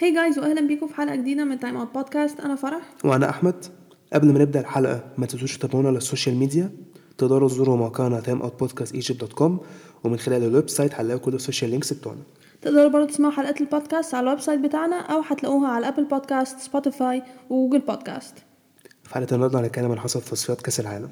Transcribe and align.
Hi 0.00 0.14
guys 0.14 0.38
واهلا 0.38 0.60
بيكم 0.60 0.86
في 0.86 0.94
حلقة 0.94 1.16
جديدة 1.16 1.44
من 1.44 1.58
Time 1.60 1.76
Out 1.76 1.94
Podcast 1.94 2.40
أنا 2.40 2.54
فرح. 2.54 2.82
وأنا 3.04 3.30
أحمد. 3.30 3.64
قبل 4.12 4.32
ما 4.32 4.38
نبدأ 4.38 4.60
الحلقة 4.60 5.04
ما 5.18 5.26
تنسوش 5.26 5.58
تتابعونا 5.58 5.88
على 5.88 5.98
ال 5.98 6.03
social 6.03 6.36
media 6.36 6.70
تقدروا 7.18 7.48
تزوروا 7.48 7.76
موقعنا 7.76 8.22
timeoutpodcastegypt.com 8.22 9.52
ومن 10.04 10.18
خلال 10.18 10.42
ال 10.44 10.68
website 10.68 10.94
هتلاقوا 10.94 11.20
كل 11.20 11.34
ال 11.34 11.39
social 11.39 11.70
links 11.70 11.92
بتوعنا. 11.92 12.20
تقدروا 12.62 12.88
برضه 12.88 13.06
تسمعوا 13.06 13.32
حلقات 13.32 13.60
البودكاست 13.60 14.14
على 14.14 14.24
ال 14.24 14.40
website 14.40 14.60
بتاعنا 14.60 14.96
أو 15.00 15.20
هتلاقوها 15.20 15.68
على 15.68 15.88
Apple 15.88 16.04
Podcast 16.04 16.58
Spotify 16.58 17.22
و 17.50 17.55
Google 17.55 17.86
Podcast 17.86 18.34
في 19.02 19.14
حلقة 19.14 19.34
النهاردة 19.34 19.60
هنتكلم 19.60 19.90
عن 19.90 19.98
حصل 19.98 20.20
في 20.20 20.30
تصفيات 20.30 20.62
كأس 20.62 20.80
العالم. 20.80 21.10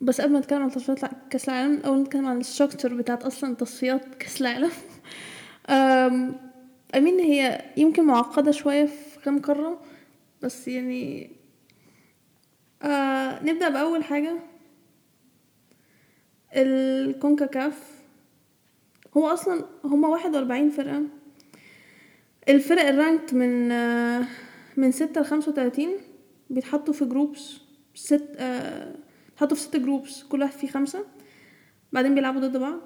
بس 0.00 0.20
قبل 0.20 0.32
ما 0.32 0.38
نتكلم 0.38 0.62
عن 0.62 0.70
تصفيات 0.70 0.98
كأس 1.30 1.48
العالم 1.48 1.74
الأول 1.74 2.00
نتكلم 2.00 2.26
عن 2.26 2.40
ال 2.40 2.45
structure 2.45 2.94
بتاعت 2.94 3.22
أصلا 3.22 3.54
تصفيات 3.54 4.14
كأس 4.14 4.40
العالم. 4.40 4.70
I 6.96 7.00
mean 7.00 7.18
هي 7.20 7.64
يمكن 7.76 8.04
معقدة 8.04 8.50
شوية 8.50 8.86
في 8.86 9.20
كام 9.24 9.38
قاره 9.38 9.80
بس 10.42 10.68
يعني 10.68 11.30
آه 12.82 13.44
نبدأ 13.44 13.68
بأول 13.68 14.04
حاجة. 14.04 14.38
ال 16.56 16.72
CONCACAF 16.72 18.02
هو 19.16 19.26
أصلا 19.26 19.64
هما 19.84 20.08
واحد 20.08 20.34
وأربعين 20.34 20.70
فرقة. 20.70 21.02
الفرق 22.48 22.82
ال 22.82 22.89
ranked 22.89 23.34
من 23.34 23.72
آه 23.72 24.24
من 24.76 24.92
ستة 24.92 25.20
لخمسة 25.20 25.50
وتلاتين 25.52 25.90
بيتحطوا 26.50 26.94
في 26.94 27.04
groups 27.04 27.60
ست 27.94 28.28
آه 28.36 28.94
بيتحطوا 29.28 29.56
في 29.56 29.62
ست 29.62 29.76
groups 29.76 30.22
كل 30.22 30.40
واحد 30.42 30.52
فيه 30.52 30.68
خمسة. 30.68 31.04
بعدين 31.92 32.14
بيلعبوا 32.14 32.40
ضد 32.40 32.56
بعض. 32.56 32.80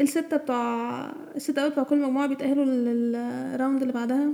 الستة 0.00 0.36
بتوع 0.36 1.12
الستة 1.36 1.62
أول 1.62 1.70
بتوع 1.70 1.84
كل 1.84 1.98
مجموعة 1.98 2.26
بيتأهلوا 2.26 2.64
لل 2.64 2.97
round 2.97 3.80
اللي 3.80 3.92
بعدها. 3.92 4.28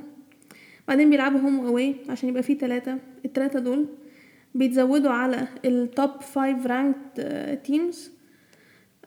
بعدين 0.88 1.10
بيلعبوا 1.10 1.40
home 1.40 1.58
و 1.58 1.66
away 1.66 1.96
عشان 2.08 2.28
يبقى 2.28 2.42
فيه 2.42 2.58
تلاتة. 2.58 2.98
التلاتة 3.24 3.58
دول 3.58 3.86
بيتزودوا 4.54 5.10
على 5.10 5.48
ال 5.64 5.78
top 5.78 6.20
five 6.20 6.66
ranked 6.66 7.20
teams 7.64 8.10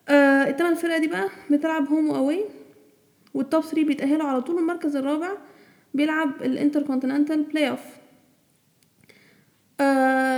التمن 0.09 0.73
فرقة 0.73 0.97
دي 0.97 1.07
بقى 1.07 1.29
بتلعب 1.51 1.87
home 1.87 2.09
و 2.09 2.45
away 3.33 3.47
وال 3.47 3.53
top 3.53 3.63
3 3.63 3.83
بيتأهلوا 3.83 4.27
على 4.27 4.41
طول. 4.41 4.59
المركز 4.59 4.95
الرابع 4.95 5.31
بيلعب 5.93 6.31
ال 6.41 7.43
intercontinental 7.43 7.69
playoff 7.69 7.79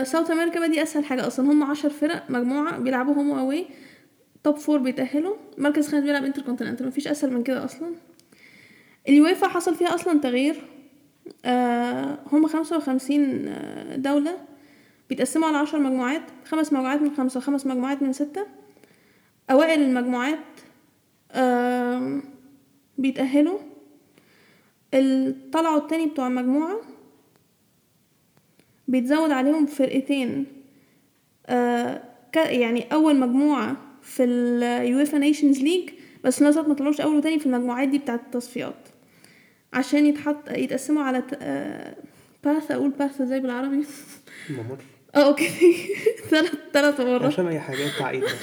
South 0.07 0.31
America 0.31 0.59
بقى 0.59 0.69
دي 0.69 0.83
أسهل 0.83 1.05
حاجة 1.05 1.27
أصلا. 1.27 1.51
هم 1.51 1.63
عشر 1.63 1.89
فرق 1.89 2.23
مجموعة 2.31 2.79
بيلعبوا 2.79 3.13
home 3.13 3.29
و 3.29 3.65
away 4.47 4.53
top 4.53 4.57
four 4.57 4.79
بيتأهلوا. 4.79 5.35
مركز 5.57 5.87
خامس 5.87 6.03
بيلعب 6.03 6.23
انتركونتيننتال 6.23 6.87
مفيش 6.87 7.07
أسهل 7.07 7.33
من 7.33 7.43
كده 7.43 7.65
أصلا. 7.65 7.93
اليويفا 9.09 9.47
حصل 9.47 9.75
فيها 9.75 9.95
أصلا 9.95 10.19
تغيير. 10.19 10.61
آه 11.45 12.19
هم 12.31 12.47
خمسة 12.47 12.77
وخمسين 12.77 13.53
دولة 13.95 14.37
بيتقسموا 15.09 15.47
على 15.47 15.57
عشر 15.57 15.79
مجموعات. 15.79 16.21
خمس 16.45 16.73
مجموعات 16.73 17.01
من 17.01 17.15
خمسة 17.15 17.37
وخمس 17.37 17.65
مجموعات 17.65 18.03
من 18.03 18.13
ستة. 18.13 18.45
أوائل 19.51 19.81
المجموعات 19.81 20.39
آه 21.31 22.21
بيتأهلوا. 22.97 23.59
الطلعوا 24.93 25.77
التاني 25.77 26.05
بتوع 26.05 26.27
المجموعة 26.27 26.81
بيتزود 28.87 29.31
عليهم 29.31 29.65
فرقتين. 29.65 30.45
آه 31.47 32.03
يعني 32.35 32.93
أول 32.93 33.19
مجموعة 33.19 33.86
في 34.07 34.23
ال 34.23 34.42
UEFA 34.42 35.17
Nations 35.17 35.59
League 35.59 35.89
بس 36.23 36.37
في 36.39 36.43
نفس 36.43 36.57
الوقت 36.57 36.69
ما 36.69 36.75
طلعوش 36.75 37.01
أول 37.01 37.15
وتاني 37.15 37.39
في 37.39 37.45
المجموعات 37.45 37.87
دي 37.87 37.97
بتاعة 37.97 38.15
التصفيات. 38.15 38.87
عشان 39.73 40.05
يتحط 40.05 40.49
يتقسموا 40.51 41.03
على 41.03 41.23
آه 41.41 41.95
path 42.43 42.71
أقول 42.71 42.89
path 42.89 43.21
إزاي 43.21 43.39
بالعربي؟ 43.39 43.85
ممر. 44.49 44.77
آه 45.15 45.27
أوكي. 45.27 45.49
ثلاث 46.31 46.51
ثلاث 46.73 46.99
مرات. 47.01 47.21
عشان 47.33 47.47
أي 47.47 47.59
حاجة 47.59 47.87
تعقيد. 47.99 48.23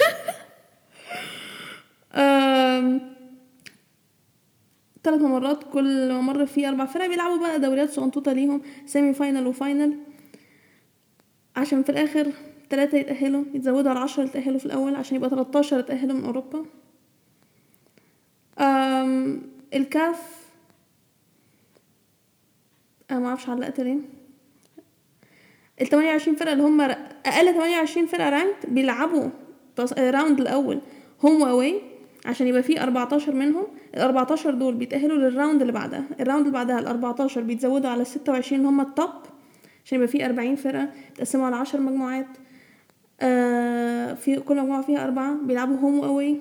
ثلاث 5.05 5.21
مرات 5.21 5.65
كل 5.73 6.13
ممر 6.13 6.47
فيه 6.47 6.69
أربع 6.69 6.85
فرق 6.85 7.07
بيلعبوا 7.07 7.39
بقى 7.39 7.61
دوريات 7.61 7.91
صغنطوطة 7.91 8.33
ليهم 8.33 8.63
semi 8.87 9.15
final 9.15 9.47
و 9.47 9.56
final 9.56 9.99
عشان 11.57 11.83
في 11.83 11.91
الآخر 11.91 12.27
تلاتة 12.71 12.99
يتأهلوا 12.99 13.45
يتزودوا 13.55 13.91
على 13.91 14.01
عشرة 14.01 14.25
يتأهلوا 14.25 14.59
في 14.59 14.67
الأول 14.67 14.95
عشان 14.95 15.17
يبقى 15.17 15.31
تلاتاشر 15.31 15.79
يتأهلوا 15.79 16.17
من 16.17 16.25
أوروبا. 16.25 16.65
آم، 18.61 19.43
ال 19.75 19.92
CAF 19.92 20.45
أنا 23.11 23.19
معرفش 23.21 23.49
علقت 23.49 23.81
ليه. 23.81 23.99
ال 25.81 25.87
28 25.87 26.37
فرقة 26.37 26.53
اللي 26.53 26.63
هم 26.65 26.81
أقل 26.81 27.55
28 27.55 28.07
فرقة 28.07 28.29
ranked 28.31 28.67
بيلعبوا 28.69 29.31
ال 29.99 30.06
round 30.06 30.41
الأول 30.41 30.81
home 31.25 31.43
و 31.43 31.51
away 31.51 31.81
عشان 32.27 32.47
يبقى 32.47 32.63
فيه 32.63 32.83
14 32.83 33.33
منهم. 33.35 33.67
ال 33.95 34.01
14 34.01 34.55
دول 34.55 34.75
بيتأهلوا 34.75 35.17
لل 35.17 35.30
round 35.30 35.61
اللي 35.61 35.73
بعدها. 35.73 36.05
ال 36.21 36.24
round 36.24 36.41
اللي 36.47 36.53
بعدها 36.53 36.79
ال 36.79 36.87
14 36.87 37.41
بيتزودوا 37.41 37.91
على 37.91 38.01
ال 38.03 38.07
26 38.07 38.59
اللي 38.61 38.69
هم 38.71 38.81
ال 38.81 38.88
top 38.88 39.11
عشان 39.85 39.97
يبقى 39.97 40.09
فيه 40.09 40.27
40 40.27 40.57
فرقة 40.57 40.89
بيتقسموا 41.11 41.47
على 41.47 41.57
10 41.57 41.81
مجموعات. 41.81 42.27
آه 43.21 44.15
في 44.15 44.37
كل 44.37 44.57
مجموعة 44.57 44.83
فيها 44.83 45.05
أربعة 45.05 45.35
بيلعبوا 45.35 45.77
home 45.77 45.99
و 45.99 46.07
away 46.07 46.41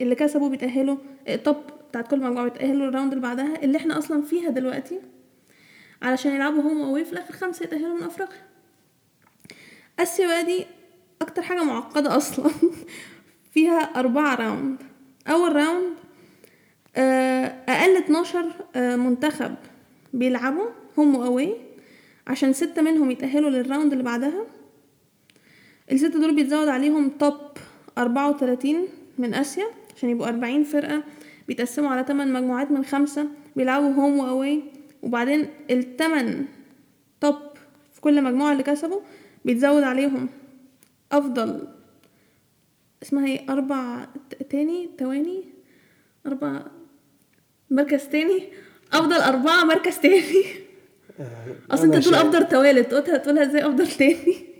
اللي 0.00 0.14
كسبوا 0.14 0.48
بيتأهلوا. 0.48 0.96
ال 1.28 1.35
top 1.35 1.56
بتاعت 1.90 2.10
كل 2.10 2.20
مجموعة 2.20 2.44
بيتأهلوا. 2.44 2.86
لل 2.86 2.93
round 2.93 3.12
اللي 3.12 3.22
بعدها 3.22 3.62
اللي 3.64 3.78
إحنا 3.78 3.98
أصلا 3.98 4.22
فيها 4.22 4.50
دلوقتي 4.50 5.00
علشان 6.02 6.34
يلعبوا 6.34 6.62
home 6.62 6.80
و 6.80 6.85
away 6.85 7.04
في 7.04 7.12
الآخر 7.12 7.32
خمسة 7.34 7.64
يتأهلوا 7.64 7.96
من 7.96 8.02
أفريقيا. 8.02 8.36
آسيا 9.98 10.26
بقى 10.26 10.44
دي 10.44 10.66
أكتر 11.22 11.42
حاجة 11.42 11.64
معقدة 11.64 12.16
أصلا. 12.16 12.50
فيها 13.54 13.78
أربعة 13.80 14.34
round 14.34 14.82
أول 15.28 15.56
round 15.56 15.92
آه، 16.96 17.44
أقل 17.68 17.96
12 17.96 18.44
آه، 18.76 18.96
منتخب 18.96 19.54
بيلعبوا 20.12 20.66
home 20.98 21.14
و 21.16 21.24
away 21.24 21.56
عشان 22.26 22.52
ستة 22.52 22.82
منهم 22.82 23.10
يتأهلوا 23.10 23.50
لل 23.50 23.62
round 23.62 23.92
اللي 23.92 24.04
بعدها. 24.04 24.44
الستة 25.92 26.20
دول 26.20 26.34
بيتزود 26.34 26.68
عليهم 26.68 27.08
top 27.08 27.34
أربعة 27.98 28.30
وتلاتين 28.30 28.86
من 29.18 29.34
آسيا 29.34 29.64
عشان 29.96 30.10
يبقوا 30.10 30.28
أربعين 30.28 30.64
فرقة 30.64 31.02
بيتقسموا 31.48 31.90
على 31.90 32.04
تمن 32.04 32.32
مجموعات 32.32 32.70
من 32.70 32.84
خمسة 32.84 33.26
بيلعبوا 33.56 33.92
home 33.92 34.18
و 34.18 34.27
away 34.27 34.62
وبعدين 35.02 35.46
التمن 35.70 36.44
top 37.20 37.36
في 37.94 38.00
كل 38.00 38.22
مجموعة 38.22 38.52
اللي 38.52 38.62
كسبوا 38.62 39.00
بيتزود 39.44 39.82
عليهم. 39.82 40.28
أفضل 41.12 41.68
اسمها 43.02 43.26
إيه؟ 43.26 43.40
أربع 43.48 44.06
تاني 44.50 44.90
تواني 44.98 45.44
أربع 46.26 46.62
مركز 47.70 48.04
تاني. 48.08 48.42
أفضل 48.92 49.16
أربعة 49.16 49.64
مركز 49.64 49.98
تاني. 49.98 50.44
آه، 51.20 51.74
أصل 51.74 51.84
أنت 51.84 52.04
تقول 52.04 52.14
أفضل 52.14 52.48
توالد 52.48 52.84
تقولها 52.84 53.16
تقولها 53.16 53.42
إزاي 53.46 53.66
أفضل 53.66 53.86
تاني؟ 53.86 54.51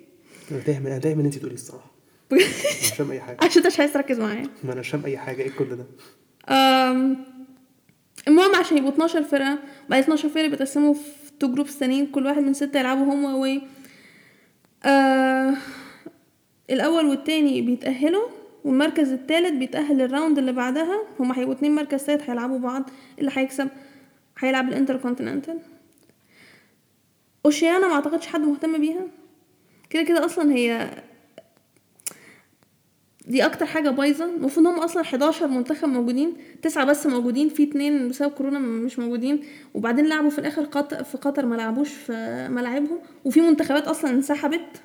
أنا 0.51 0.61
دايما 0.61 0.89
أنا 0.89 0.99
دايما 0.99 1.23
أنت 1.23 1.35
تقولي 1.39 1.55
الصراحة. 1.55 1.91
أنا 2.33 2.41
مش 2.83 2.89
فاهم 2.99 3.11
أي 3.11 3.21
حاجة. 3.21 3.37
عشان 3.45 3.57
انت 3.63 3.67
مش 3.67 3.81
عايز 3.81 3.93
تركز 3.93 4.21
معايا. 4.21 4.49
ما 4.65 4.73
أنا 4.73 4.81
مش 4.81 4.89
فاهم 4.89 5.05
أي 5.05 5.19
حاجة. 5.19 5.43
إيه 5.43 5.51
كل 5.51 5.65
ده؟ 5.77 5.85
أم، 6.55 7.17
المهم 8.29 8.55
عشان 8.57 8.77
يبقوا 8.79 8.93
12 8.93 9.23
فرقة 9.23 9.59
بعد 9.89 10.03
12 10.03 10.29
فرقة 10.29 10.49
بيتقسموا 10.49 10.95
في 10.95 11.01
two 11.41 11.53
groups 11.55 11.78
تانيين 11.79 12.07
كل 12.07 12.27
واحد 12.27 12.43
من 12.43 12.55
ستة 12.55 12.81
يلعبوا 12.81 13.05
home 13.05 13.25
و 13.25 13.32
away 13.32 13.62
آه 14.85 15.55
الأول 16.71 17.07
والتاني 17.07 17.61
بيتأهلوا 17.63 18.29
والمركز 18.65 19.13
التالت 19.13 19.53
بيتأهل 19.53 19.99
لل 19.99 20.10
round 20.10 20.39
اللي 20.39 20.53
بعدها. 20.53 21.03
هما 21.21 21.39
هيبقوا 21.39 21.55
اتنين 21.55 21.75
مركز 21.75 22.05
تالت 22.05 22.31
هيلعبوا 22.31 22.59
بعض. 22.59 22.83
اللي 23.19 23.31
هيكسب 23.35 23.69
هيلعب 24.39 24.69
الانتركونتيننتال. 24.69 25.59
أوشيانا 27.47 27.88
ما 27.88 27.95
أعتقدش 27.95 28.27
حد 28.27 28.41
مهتم 28.41 28.81
بيها. 28.81 29.06
كده 29.93 30.03
كده 30.03 30.25
أصلا 30.25 30.53
هي 30.53 30.91
دي 33.27 33.47
أكتر 33.47 33.67
حاجة 33.67 33.91
بايظة. 33.91 34.25
المفروض 34.25 34.67
هم 34.67 34.79
أصلا 34.79 35.03
11 35.03 35.47
منتخب 35.47 35.89
موجودين 35.89 36.37
تسعة 36.62 36.85
بس 36.85 37.06
موجودين 37.06 37.49
في 37.49 37.62
اتنين 37.62 38.09
بسبب 38.09 38.31
كورونا 38.31 38.59
مش 38.59 38.99
موجودين 38.99 39.44
وبعدين 39.75 40.09
لعبوا 40.09 40.31
في 40.31 40.39
الآخر 40.39 40.65
في 41.05 41.19
قطر 41.19 41.47
ما 41.47 41.55
لعبوش 41.56 41.89
في 41.89 42.49
ملاعبهم 42.50 42.99
وفي 43.25 43.41
منتخبات 43.41 43.89
أصلا 43.89 44.11
انسحبت. 44.11 44.83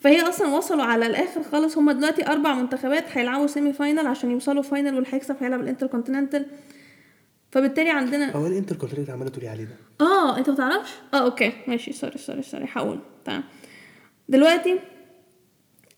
فهي 0.00 0.20
أصلا 0.20 0.48
وصلوا 0.56 0.84
على 0.84 1.06
الآخر 1.06 1.42
خالص. 1.42 1.78
هم 1.78 1.90
دلوقتي 1.90 2.26
أربع 2.26 2.54
منتخبات 2.54 3.04
هيلعبوا 3.12 3.46
semi 3.46 3.72
final 3.72 4.06
عشان 4.06 4.30
يوصلوا 4.30 4.62
final 4.62 4.94
واللي 4.94 5.08
هيكسب 5.12 5.36
هيلعب 5.40 5.60
الإنتركونتيننتال. 5.60 6.46
فبالتالي 7.50 7.90
عندنا 7.90 8.36
هو 8.36 8.46
الانتر 8.46 8.76
كونتيننت 8.76 9.10
عمالة 9.10 9.30
تقولي 9.30 9.48
عليه 9.48 9.64
ده؟ 9.64 10.04
آه 10.06 10.38
أنت 10.38 10.50
متعرفش 10.50 10.90
آه 11.14 11.16
okay. 11.16 11.52
ماشي. 11.68 11.92
sorry 11.92 12.18
sorry 12.18 12.42
sorry. 12.42 12.66
هقول. 12.72 13.00
تمام. 13.24 13.44
دلوقتي 14.28 14.80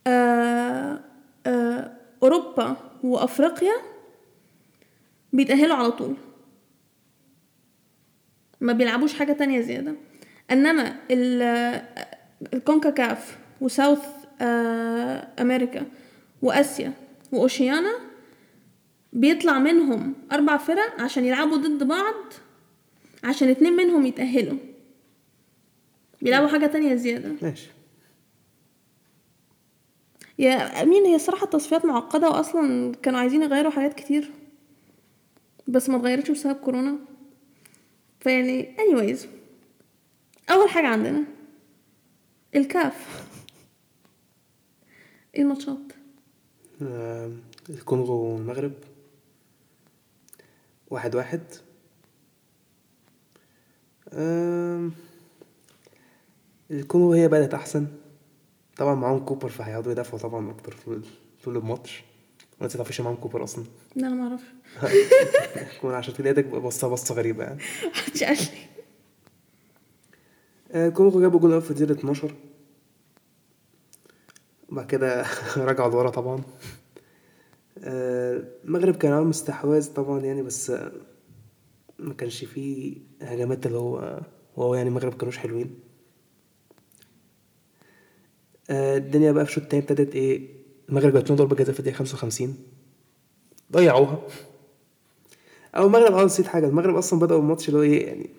آه 0.06 1.00
آه 1.46 1.93
أوروبا 2.23 2.76
وأفريقيا 3.02 3.73
بيتأهلوا 5.32 5.76
على 5.76 5.90
طول. 5.93 6.14
ما 8.61 8.73
بيلعبوش 8.73 9.14
حاجة 9.14 9.32
تانية 9.32 9.61
زيادة. 9.61 9.94
إنما 10.50 10.96
ال- 11.11 11.82
الكونكاكاف 12.55 13.38
وساوث 13.61 14.06
أمريكا 15.40 15.87
وآسيا 16.43 16.93
وأوشيانا 17.32 17.93
بيطلع 19.12 19.58
منهم 19.58 20.14
أربع 20.32 20.56
فرق 20.56 21.00
عشان 21.00 21.25
يلعبوا 21.25 21.56
ضد 21.56 21.82
بعض 21.88 22.14
عشان 23.25 23.49
اتنين 23.49 23.72
منهم 23.72 24.06
يتأهلوا. 24.06 24.58
بيلعبوا 26.22 26.49
حاجة 26.49 26.67
تانية 26.67 26.94
زيادة. 26.94 27.32
ماشي. 27.43 27.69
يا 30.38 30.82
أمين 30.82 31.04
هي 31.04 31.14
الصراحة 31.14 31.44
التصفيات 31.44 31.84
معقدة 31.84 32.28
واصلا 32.30 32.94
كانوا 32.94 33.20
عايزين 33.20 33.42
يغيروا 33.42 33.70
حاجات 33.70 33.94
كتير 33.94 34.32
بس 35.68 35.88
ما 35.88 35.96
اتغيرتش 35.96 36.30
بسبب 36.30 36.56
كورونا. 36.56 36.98
فيعني 38.20 38.76
anyways 38.76 39.26
أول 40.50 40.68
حاجة 40.68 40.86
عندنا 40.86 41.24
الكاف 42.54 43.26
إيه 45.34 45.42
الماتشات؟ 45.42 45.92
الكونغو 47.70 48.14
والمغرب. 48.14 48.72
واحد 50.90 51.14
واحد. 51.14 51.42
الكونغو 56.70 57.12
هي 57.12 57.28
بدأت 57.28 57.54
أحسن. 57.54 57.86
طبعا 58.76 58.94
معاهم 58.94 59.19
كوبر 59.25 59.49
فهيقعدوا 59.49 59.93
يدافعوا 59.93 60.19
طبعا 60.20 60.50
أكتر 60.50 60.76
طول 61.44 61.56
الماتش. 61.56 62.05
ما 62.61 62.69
تعرفش 62.69 63.00
معاهم 63.00 63.17
كوبر 63.17 63.44
أصلا. 63.44 63.64
لا 63.96 64.06
أنا 64.06 64.14
ما 64.14 64.28
أعرفش. 64.28 64.44
كون 65.81 65.94
عشان 65.94 66.14
في 66.14 66.23
لقيتك 66.23 66.46
بصة 66.46 66.88
بصة 66.88 67.14
غريبة 67.14 67.44
يعني. 67.44 67.58
محدش 67.94 68.25
قال 68.25 68.37
لي. 68.37 68.58
آه، 70.73 70.88
الكونغو 70.88 71.20
جابوا 71.20 71.40
جول 71.40 71.62
في 71.62 71.70
الدقيقة 71.70 71.93
12 71.93 72.34
وبعد 74.69 74.87
كده 74.87 75.26
رجعوا 75.56 75.90
لورا 75.90 76.11
طبعا. 76.11 76.40
آه، 77.79 78.44
المغرب 78.64 78.96
كان 78.96 79.12
عامل 79.12 79.31
استحواذ 79.31 79.94
طبعا 79.94 80.20
يعني 80.20 80.43
بس 80.43 80.72
ما 81.99 82.14
كانش 82.14 82.44
فيه 82.44 82.96
هجمات 83.22 83.67
اللي 83.67 83.79
هو 83.79 84.20
هو 84.58 84.75
يعني 84.75 84.88
المغرب 84.88 85.14
كانوش 85.14 85.38
حلوين. 85.38 85.85
الدنيا 88.70 89.32
بقى 89.32 89.44
في 89.44 89.50
الشوط 89.50 89.62
التاني 89.64 89.82
ابتدت 89.82 90.14
إيه؟ 90.14 90.48
المغرب 90.88 91.12
جات 91.12 91.28
لهم 91.28 91.36
ضربة 91.38 91.56
جزاء 91.56 91.72
في 91.72 91.80
الدقيقة 91.80 91.96
55 91.98 92.56
ضيعوها. 93.72 94.18
أو 95.76 95.86
المغرب 95.86 96.12
آه 96.14 96.24
نسيت 96.24 96.46
حاجة. 96.46 96.66
المغرب 96.66 96.96
أصلا 96.96 97.18
بدأوا 97.20 97.40
الماتش 97.40 97.68
اللي 97.68 97.78
هو 97.78 97.82
إيه؟ 97.82 98.06
يعني 98.06 98.30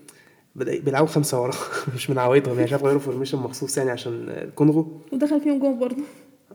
بدأ 0.56 0.80
بيلعبوا 0.80 1.08
خمسة 1.08 1.42
ورا. 1.42 1.54
مش 1.96 2.10
من 2.10 2.18
عوايدهم 2.18 2.56
يعني 2.58 2.68
شايف 2.70 2.84
غيروا 2.84 3.00
formation 3.00 3.38
مخصوص 3.38 3.78
يعني 3.78 3.92
عشان 3.92 4.26
الكونغو 4.30 5.02
ودخل 5.14 5.42
فيهم 5.42 5.60
جول 5.60 5.76
برضه. 5.80 6.04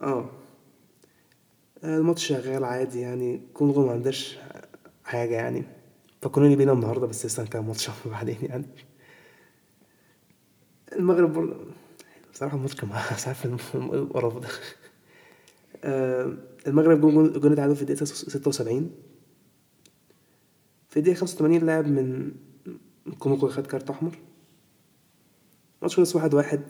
آه. 0.02 0.24
الماتش 1.84 2.26
شغال 2.26 2.64
عادي 2.64 3.00
يعني. 3.00 3.40
كونغو 3.54 3.86
ما 3.86 3.92
عندهاش 3.92 4.38
حاجة 5.04 5.34
يعني. 5.34 5.62
فكروني 6.22 6.56
بينا 6.56 6.72
النهاردة 6.72 7.06
بس 7.06 7.26
لسه 7.26 7.44
كان 7.46 7.64
ماتش 7.64 7.90
بعدين 8.12 8.36
يعني. 8.42 8.64
المغرب 10.92 11.32
برضه 11.32 11.56
الماتش 12.42 12.74
كان 12.74 12.88
مش 13.16 13.26
عارف 13.26 13.46
القرف 13.74 14.38
ده. 14.38 14.48
آه، 15.84 16.32
المغرب 16.66 17.00
جون 17.00 17.32
جون 17.32 17.52
اتعادلوا 17.52 17.74
في 17.76 17.82
الدقيقة 17.82 18.04
76 18.04 18.90
في 20.88 20.96
الدقيقة 20.96 21.16
85 21.18 21.58
لاعب 21.66 21.86
من 21.86 22.32
الكونغو 23.06 23.48
خد 23.48 23.66
كارت 23.66 23.90
أحمر. 23.90 24.18
ماتش 25.82 25.96
خلص 25.96 26.16
واحد 26.16 26.34
واحد. 26.34 26.60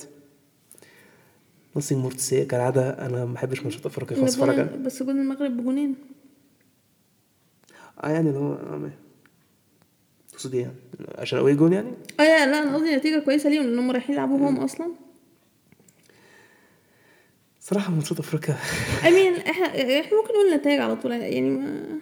نصي 1.76 1.94
مرتسي 1.94 2.44
كالعادة 2.44 3.06
أنا 3.06 3.24
ما 3.24 3.32
بحبش 3.34 3.62
ماتشات 3.62 3.86
أفريقيا 3.86 4.16
خالص 4.16 4.36
جون- 4.36 4.46
فرجة 4.46 4.76
بس 4.76 5.02
جول 5.02 5.16
المغرب 5.18 5.56
بجونين. 5.56 5.94
آه 8.04 8.08
يعني 8.08 8.28
اللي 8.28 8.38
هو 8.40 8.52
آه، 8.52 8.90
تقصد 10.32 10.54
إيه 10.54 10.62
يعني؟ 10.62 10.74
عشان 11.18 11.38
أوي 11.38 11.54
جون 11.54 11.72
يعني؟ 11.72 11.88
آه 12.20 12.22
لا 12.46 12.62
أنا 12.62 12.74
قصدي 12.74 12.96
نتيجة 12.96 13.18
كويسة 13.24 13.50
ليهم 13.50 13.64
لأن 13.66 13.78
هم 13.78 13.90
رايحين 13.90 14.14
يلعبوا 14.14 14.48
هم 14.50 14.56
أصلا. 14.60 14.92
صراحة 17.64 17.92
ماتشات 17.92 18.18
أفريقيا. 18.18 18.56
امين 19.08 19.32
إحنا 19.34 19.66
إحنا 19.66 20.18
ممكن 20.20 20.32
نقول 20.34 20.54
نتائج 20.54 20.80
على 20.80 20.96
طول 20.96 21.12
يعني 21.12 21.50
ما 21.50 22.00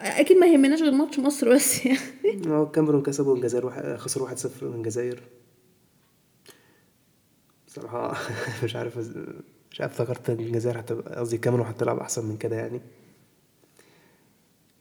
أكيد 0.00 0.36
ما 0.36 0.46
يهمناش 0.46 0.82
غير 0.82 0.92
ماتش 0.92 1.18
مصر 1.18 1.54
بس 1.54 1.86
يعني. 1.86 1.98
هو 2.46 2.62
الكاميرون 2.62 3.02
كسبوا 3.02 3.36
الجزائر 3.36 3.96
خسروا 3.98 4.24
واحد 4.24 4.38
صفر 4.38 4.68
من 4.68 4.74
الجزائر 4.74 5.20
بصراحة 7.66 8.16
مش 8.64 8.76
عارف 8.76 8.98
مش 9.70 9.80
عارف 9.80 10.00
افتكرت 10.00 10.30
الجزائر 10.30 10.80
هتبقى 10.80 11.20
قصدي 11.20 11.36
الكاميرون 11.36 11.66
هتلعب 11.66 11.98
أحسن 11.98 12.24
من 12.24 12.36
كده 12.36 12.56
يعني. 12.56 12.80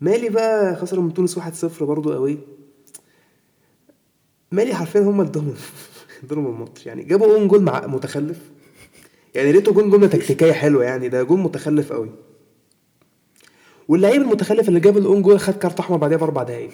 مالي 0.01 0.29
بقى 0.29 0.75
خسروا 0.75 1.03
من 1.03 1.13
تونس 1.13 1.37
واحد 1.37 1.53
صفر 1.53 1.85
برضه 1.85 2.15
قوي. 2.15 2.37
مالي 4.51 4.75
حرفيا 4.75 5.01
هم 5.01 5.21
ادوهم 5.21 5.53
ادوهم 6.23 6.45
الماتش 6.47 6.85
يعني. 6.85 7.03
جابوا 7.03 7.27
own 7.37 7.47
goal 7.47 7.87
متخلف. 7.87 8.52
يعني 9.35 9.51
ريتو 9.51 9.73
جون 9.73 9.89
جملة 9.89 10.07
تكتيكية 10.07 10.51
حلوة 10.51 10.83
يعني 10.83 11.09
ده 11.09 11.23
جون 11.23 11.43
متخلف 11.43 11.93
قوي. 11.93 12.09
واللعيب 13.87 14.21
المتخلف 14.21 14.69
اللي 14.69 14.79
جاب 14.79 14.97
ال 14.97 15.03
own 15.03 15.21
goal 15.21 15.39
خد 15.39 15.53
كارت 15.53 15.79
أحمر 15.79 15.97
بعديها 15.97 16.17
بأربع 16.17 16.43
دقايق. 16.43 16.71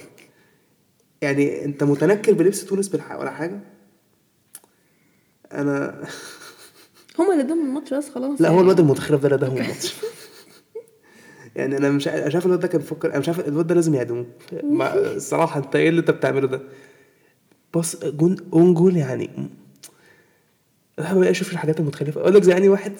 يعني 1.21 1.65
أنت 1.65 1.83
متنكر 1.83 2.33
بلبس 2.33 2.65
تونس 2.65 2.88
بالحق 2.88 3.19
ولا 3.19 3.31
حاجة؟ 3.31 3.59
أنا 5.53 6.03
هم 7.19 7.31
اللي 7.31 7.44
ادوهم 7.44 7.65
الماتش 7.65 7.94
بس 7.94 8.09
خلاص 8.09 8.41
لا 8.41 8.47
هو 8.50 8.51
يعني. 8.53 8.63
الواد 8.63 8.79
المتخلف 8.79 9.21
ده 9.21 9.25
اللي 9.27 9.35
اداهم 9.35 9.57
الماتش. 9.57 9.95
يعني 11.55 11.77
أنا 11.77 11.89
مش 11.91 12.07
عارف 12.07 12.45
الواد 12.45 12.59
ده 12.59 12.67
كان 12.67 12.81
بيفكر 12.81 13.09
أنا 13.09 13.19
مش 13.19 13.27
عارف 13.29 13.47
الواد 13.47 13.67
ده 13.67 13.75
لازم 13.75 13.95
يعدموه 13.95 14.25
الصراحه 14.95 15.59
أنت 15.59 15.75
إيه 15.75 15.89
اللي 15.89 16.00
أنت 16.00 16.12
بتعمله 16.12 16.47
ده؟ 16.47 16.62
بص 17.73 18.05
جون 18.05 18.35
own 18.53 18.74
goal 18.74 18.97
يعني 18.97 19.29
بحاول 21.00 21.28
أشوف 21.28 21.51
الحاجات 21.54 21.80
المتخلفة. 21.80 22.22
أقول 22.22 22.36
لك 22.36 22.44
زي 22.44 22.51
يعني 22.51 22.69
واحد؟ 22.69 22.94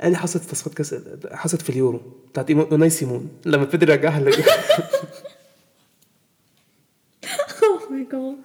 يعني 0.00 0.16
حصلت 0.16 0.42
في 0.42 0.50
تصفيات 0.50 0.74
كاس 0.74 0.94
حصلت 1.32 1.62
في 1.62 1.70
اليورو؟ 1.70 2.00
بتاعت 2.32 2.50
اوناي 2.50 2.90
سيمون. 2.90 3.28
لما 3.46 3.66
فضل 3.66 3.90
يرجعها 3.90 4.20
my 4.20 4.32
God 8.10 8.36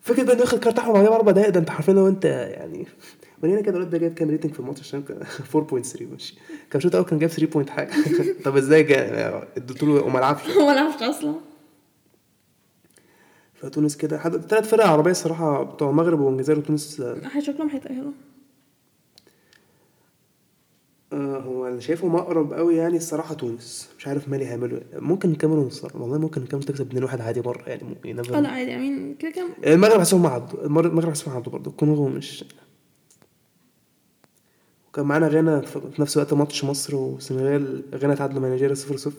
فكرة 0.00 0.22
بقى 0.22 0.32
إنه 0.34 0.40
ياخد 0.42 0.58
كارت 0.58 0.78
أحمر 0.78 0.92
بعدها 0.92 1.10
بأربع 1.10 1.32
دقايق. 1.32 1.50
ده 1.50 1.60
أنت 1.60 1.70
حرفيا 1.70 1.92
لو 1.94 2.08
أنت 2.08 2.24
يعني 2.24 2.86
ورينا 3.42 3.60
كده 3.60 3.76
الواد 3.76 3.90
ده 3.90 3.98
جايب 3.98 4.14
كام 4.14 4.30
rating 4.30 4.52
في 4.52 4.60
الماتش 4.60 4.80
عشان 4.80 5.02
كان 5.02 5.20
4.3 5.54 6.02
ماشي. 6.02 6.34
كان 6.70 6.80
شوط 6.80 6.94
أول 6.94 7.04
كان 7.04 7.18
جايب 7.18 7.30
3 7.30 7.46
point 7.46 7.70
حاجة. 7.70 7.90
طب 8.44 8.56
إزاي 8.56 8.80
اديته 9.56 9.86
له 9.86 10.02
وما 10.04 10.18
لعبش؟ 10.18 10.40
هو 10.58 10.66
ما 10.66 10.72
لعبش 10.72 11.02
أصلا. 11.02 11.34
فتونس 13.62 13.96
كده. 13.96 14.18
حد 14.18 14.36
ثلاث 14.36 14.68
فرق 14.70 14.86
عربية 14.86 15.10
الصراحة 15.10 15.62
بتوع 15.62 15.90
المغرب 15.90 16.20
والجزائر 16.20 16.58
وتونس. 16.58 17.00
آه، 17.00 17.40
شكلهم 17.40 17.68
هيتأهلوا؟ 17.68 18.12
آه، 21.12 21.38
هو 21.38 21.68
اللي 21.68 21.80
شايفهم 21.80 22.16
أقرب 22.16 22.52
قوي 22.52 22.76
يعني 22.76 22.96
الصراحة 22.96 23.34
تونس. 23.34 23.88
مش 23.98 24.06
عارف 24.06 24.28
مالي 24.28 24.46
هيعملوا 24.46 24.78
إيه. 24.78 25.00
ممكن 25.00 25.30
الكاميرون 25.30 25.70
والله 25.94 26.18
ممكن 26.18 26.42
الكاميرون 26.42 26.66
تكسب 26.74 26.88
2-1 27.08 27.20
عادي 27.20 27.40
بره 27.40 27.62
يعني. 27.68 27.82
ممكن 27.84 28.08
آه 28.08 28.22
never- 28.22 28.30
لا 28.30 28.48
عادي 28.48 28.74
I 28.74 28.81
mean. 28.81 29.14
كده 29.14 29.30
كده. 29.30 29.48
المغرب 29.74 29.98
حاسسهم 29.98 30.26
عدوا 30.26 30.64
المغرب 30.66 31.08
حاسسهم 31.08 31.36
عدوا 31.36 31.52
برضه. 31.52 31.70
الكونغو 31.70 32.08
مش 32.08 32.44
وكان 34.88 35.04
معانا 35.04 35.28
غانا 35.28 35.60
في 35.60 35.80
نفس 35.98 36.16
وقت 36.16 36.32
ماتش 36.34 36.64
مصر 36.64 36.96
والسنغال 36.96 37.82
غانا 37.94 38.14
تعادلوا 38.14 38.40
مع 38.42 38.48
نيجيريا 38.48 38.74
0 38.74 38.96
0 38.96 39.12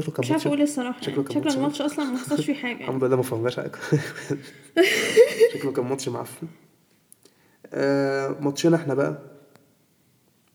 شكله 0.00 0.14
كان 0.14 0.24
مش 0.24 0.30
عارفة 0.32 0.48
أقول 0.48 0.62
الصراحه 0.62 1.00
شكله. 1.02 1.24
كان 1.24 1.42
ماتش 1.42 1.56
الماتش 1.56 1.80
أصلا 1.80 2.04
ما 2.04 2.18
حصلش 2.18 2.44
فيه 2.46 2.54
حاجة. 2.54 2.80
الحمد 2.80 3.04
لله 3.04 3.16
ما 3.16 3.22
فهمناش 3.22 3.56
حاجة. 3.56 3.72
شكله 5.54 5.72
كان 5.72 5.84
ماتش 5.84 6.08
معفن. 6.08 6.46
آه 7.72 8.28
ماتشنا 8.40 8.76
إحنا 8.76 8.94
بقى. 8.94 9.18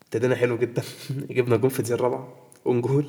ابتدينا 0.04 0.36
حلو 0.36 0.58
جدا. 0.58 0.82
جبنا 1.30 1.58
جون 1.58 1.70
في 1.70 1.80
الدقيقة 1.80 1.96
الرابعة. 1.96 2.50
own 2.66 2.82
goal 2.82 3.06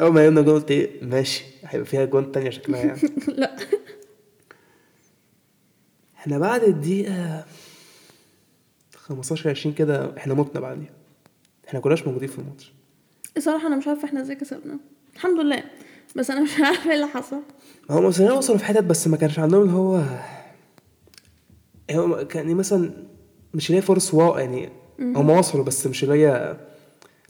أول 0.00 0.12
ما 0.12 0.26
جبنا 0.26 0.40
جول 0.40 0.54
قلت 0.54 0.70
إيه؟ 0.70 1.04
ماشي. 1.04 1.44
هيبقى 1.64 1.86
فيها 1.86 2.04
جون 2.04 2.32
تانية 2.32 2.50
شكلها 2.50 2.80
يعني. 2.84 3.00
لا. 3.36 3.56
إحنا 6.16 6.38
بعد 6.38 6.62
الدقيقة 6.62 7.44
15 8.96 9.50
20 9.50 9.74
كده 9.74 10.16
إحنا 10.16 10.34
متنا 10.34 10.60
بعديها. 10.60 10.90
إحنا 11.68 11.80
كناش 11.80 12.06
موجودين 12.06 12.28
في 12.28 12.38
الماتش. 12.38 12.72
الصراحه 13.38 13.66
أنا 13.66 13.76
مش 13.76 13.88
عارفة 13.88 14.04
إحنا 14.04 14.20
إزاي 14.20 14.36
كسبنا. 14.36 14.78
الحمد 15.14 15.40
لله. 15.40 15.64
بس 16.16 16.30
أنا 16.30 16.40
مش 16.40 16.50
عارفة 16.60 16.90
إيه 16.90 16.94
اللي 16.96 17.06
حصل. 17.06 17.40
هم 17.90 18.04
وصلوا 18.04 18.32
وصلوا 18.32 18.58
في 18.58 18.64
حتت 18.64 18.84
بس 18.84 19.08
ما 19.08 19.16
كانش 19.16 19.38
عندهم 19.38 19.62
اللي 19.62 19.72
هو 19.72 20.02
هو 21.90 22.26
كان 22.26 22.54
مثلا 22.54 22.90
مش 23.54 23.72
هي 23.72 23.82
فرص 23.82 24.14
واو 24.14 24.38
يعني 24.38 24.68
هم 25.00 25.30
وصلوا 25.30 25.64
بس 25.64 25.86
مش 25.86 26.04
هي 26.04 26.56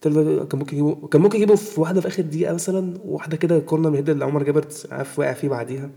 كان 0.02 0.12
ممكن 0.54 0.76
يجيبوا 0.76 1.08
كان 1.08 1.20
ممكن 1.22 1.36
يجيبوا 1.36 1.56
في 1.56 1.80
واحدة 1.80 2.00
في 2.00 2.08
آخر 2.08 2.22
دقيقة 2.22 2.54
مثلا 2.54 2.94
وواحدة 3.04 3.36
كده 3.36 3.58
كورنر 3.58 3.88
من 3.88 3.94
الهيد 3.94 4.08
اللي 4.10 4.24
عمر 4.24 4.42
جابر 4.42 4.64
عارف 4.90 5.18
وقع 5.18 5.32
فيه 5.32 5.48
بعديها. 5.48 5.90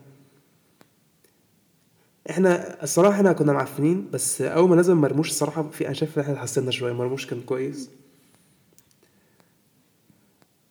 إحنا 2.30 2.84
الصراحة 2.84 3.15
إحنا 3.15 3.34
كنا 3.34 3.53
معفنين 3.53 4.08
بس 4.13 4.41
أول 4.41 4.70
ما 4.70 4.75
نزل 4.75 4.96
مرموش 4.96 5.30
الصراحة 5.30 5.70
في 5.70 5.86
أنا 5.86 5.94
شايف 5.94 6.18
إن 6.18 6.22
إحنا 6.24 6.34
اتحسنا 6.34 6.72
شوية. 6.72 6.94
مرموش 6.94 7.25
كان 7.25 7.41
كويس. 7.41 7.89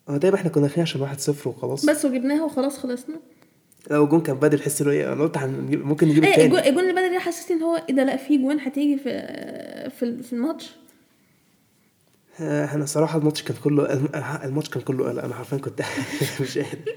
آه 0.09 0.17
دايما 0.17 0.37
إحنا 0.37 0.49
كنا 0.49 0.63
داخلين 0.63 0.81
عشان 0.81 1.01
واحد 1.01 1.19
صفر 1.19 1.49
وخلاص. 1.49 1.85
بس 1.85 2.05
وجبناها 2.05 2.43
وخلاص 2.43 2.77
خلصنا. 2.77 3.15
لو 3.91 4.03
الجون 4.03 4.21
كان 4.21 4.35
بدري 4.35 4.57
تحس 4.61 4.81
إنه 4.81 4.91
إيه 4.91 5.13
أنا 5.13 5.23
قلت 5.23 5.37
ممكن 5.71 6.07
نجيب 6.07 6.23
إيه 6.23 6.29
التاني 6.31 6.45
الجون 6.47 6.59
الجون 6.59 6.79
اللي 6.83 6.93
بدري 6.93 7.09
ده 7.09 7.19
حسسني 7.19 7.57
إن 7.57 7.63
هو 7.63 7.75
إيه 7.89 7.95
ده 7.95 8.03
لأ 8.03 8.17
في 8.17 8.37
جوان 8.37 8.59
هتيجي 8.59 8.97
في 8.97 9.09
في 9.99 10.23
في 10.23 10.33
الماتش. 10.33 10.71
آه، 12.39 12.65
إحنا 12.65 12.83
الصراحه 12.83 13.17
الماتش 13.17 13.43
كان 13.43 13.57
كله 13.63 13.93
الم- 13.93 14.09
الماتش 14.43 14.69
كان 14.69 14.81
كله 14.83 15.09
قلق. 15.09 15.23
أنا 15.23 15.33
حرفيا 15.33 15.57
كنت 15.57 15.81
مش 16.41 16.57
قادر. 16.57 16.95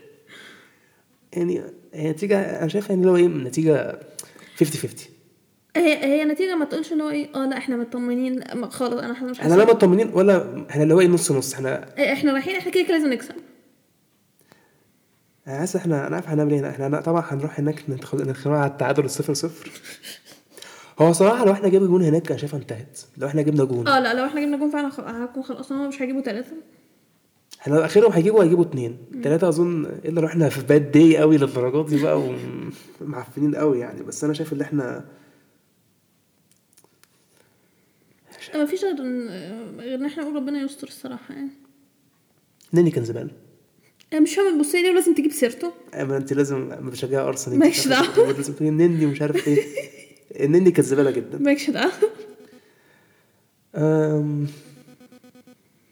يعني 1.32 1.62
هي 1.94 2.10
نتيجة 2.10 2.40
أنا 2.60 2.68
شايف 2.68 2.90
يعني 2.90 3.04
لو 3.04 3.16
إيه 3.16 3.26
نتيجة 3.26 3.98
50 4.56 4.80
50 4.80 5.06
هي 5.76 6.04
هي 6.04 6.24
نتيجة 6.24 6.54
ما 6.56 6.64
تقولش 6.64 6.92
ان 6.92 7.00
هو 7.00 7.10
إيه 7.10 7.28
آه 7.34 7.46
لا 7.46 7.56
إحنا 7.58 7.76
مطمنين 7.76 8.34
لا 8.34 8.68
خالص 8.68 8.94
أنا 8.94 9.12
إحنا 9.12 9.30
مش 9.30 9.40
إحنا 9.40 9.54
لا 9.54 9.64
مطمنين 9.64 10.10
ولا 10.14 10.64
إحنا 10.70 10.82
اللي 10.82 10.94
هو 10.94 11.00
إيه 11.00 11.08
نص 11.08 11.32
نص 11.32 11.54
إحنا 11.54 11.98
إيه، 11.98 12.12
إحنا 12.12 12.32
رايحين 12.32 12.56
إحنا 12.56 12.70
كده 12.72 12.82
كده 12.84 12.92
لازم 12.96 13.12
نكسب. 13.12 13.34
أنا 15.48 15.58
حاسس 15.58 15.76
إحنا 15.76 16.06
أنا 16.06 16.14
عارف 16.16 16.28
هنعمل 16.28 16.52
إيه. 16.52 16.70
إحنا 16.70 17.00
طبعا 17.00 17.24
هنروح 17.28 17.60
هناك 17.60 17.84
ندخل 17.88 18.18
ندخل 18.22 18.50
على 18.50 18.70
التعادل 18.70 19.04
الصفر 19.04 19.34
صفر. 19.34 19.70
هو 20.98 21.12
صراحة 21.12 21.44
لو 21.44 21.52
إحنا 21.52 21.68
جبنا 21.68 21.86
جون 21.86 22.02
هناك 22.02 22.30
أنا 22.30 22.38
شايفها 22.40 22.60
انتهت. 22.60 23.00
لو 23.16 23.26
إحنا 23.28 23.42
جبنا 23.42 23.64
جون. 23.64 23.88
آه 23.88 24.00
لا 24.00 24.14
لو 24.14 24.24
إحنا 24.24 24.40
جبنا 24.40 24.56
جون 24.56 24.70
فعلا 24.70 24.90
هكون 25.24 25.42
خلاص 25.42 25.72
هم 25.72 25.88
مش 25.88 26.02
هيجيبوا 26.02 26.20
ثلاثة 26.22 26.52
إحنا 27.60 27.74
لو 27.74 27.84
آخرهم 27.84 28.12
هيجيبوا 28.12 28.42
هيجيبوا 28.44 28.64
اتنين. 28.64 28.98
تلاتة 29.24 29.48
أظن 29.48 29.84
إلا 30.04 30.20
لو 30.20 30.26
إحنا 30.26 30.48
في 30.48 30.62
bad 30.66 30.90
day 30.90 31.16
قوي 31.16 31.36
للدرجات 31.38 31.86
دي 31.88 32.02
بقى 32.02 32.22
ومعفنين 33.00 33.54
قوي 33.54 33.78
يعني. 33.78 34.02
بس 34.02 34.24
أنا 34.24 34.32
شايف 34.32 34.52
إن 34.52 34.60
إحنا 34.60 35.04
ما 38.54 38.66
فيش 38.66 38.84
غير 38.84 38.94
غير 39.78 39.94
إن 39.94 40.04
إحنا 40.04 40.22
نقول 40.22 40.36
ربنا 40.36 40.62
يستر 40.62 40.88
الصراحة 40.88 41.34
يعني. 41.34 41.50
نني 42.74 42.90
كان 42.90 43.04
زباله 43.04 43.30
أنا 44.12 44.20
مش 44.20 44.34
فاهمة 44.34 44.56
تبص 44.58 44.74
ليه 44.74 44.90
ولازم 44.90 45.14
تجيب 45.14 45.32
سيرته؟ 45.32 45.72
اما 45.94 46.16
أنت 46.16 46.32
لازم 46.32 46.68
بتشجعي 46.68 47.22
أرسنال. 47.28 47.58
ماليش 47.58 47.86
انت 47.86 47.88
دعوة. 48.16 48.32
لازم 48.32 48.52
تقولي 48.52 48.70
نني 48.70 49.06
ومش 49.06 49.22
عارف 49.22 49.48
إيه. 49.48 49.64
النني 50.44 50.70
كانت 50.70 50.88
زبالة 50.88 51.10
جدا. 51.10 51.38
مالكش 51.38 51.70
دعوة. 51.70 51.92
أم... 53.74 54.46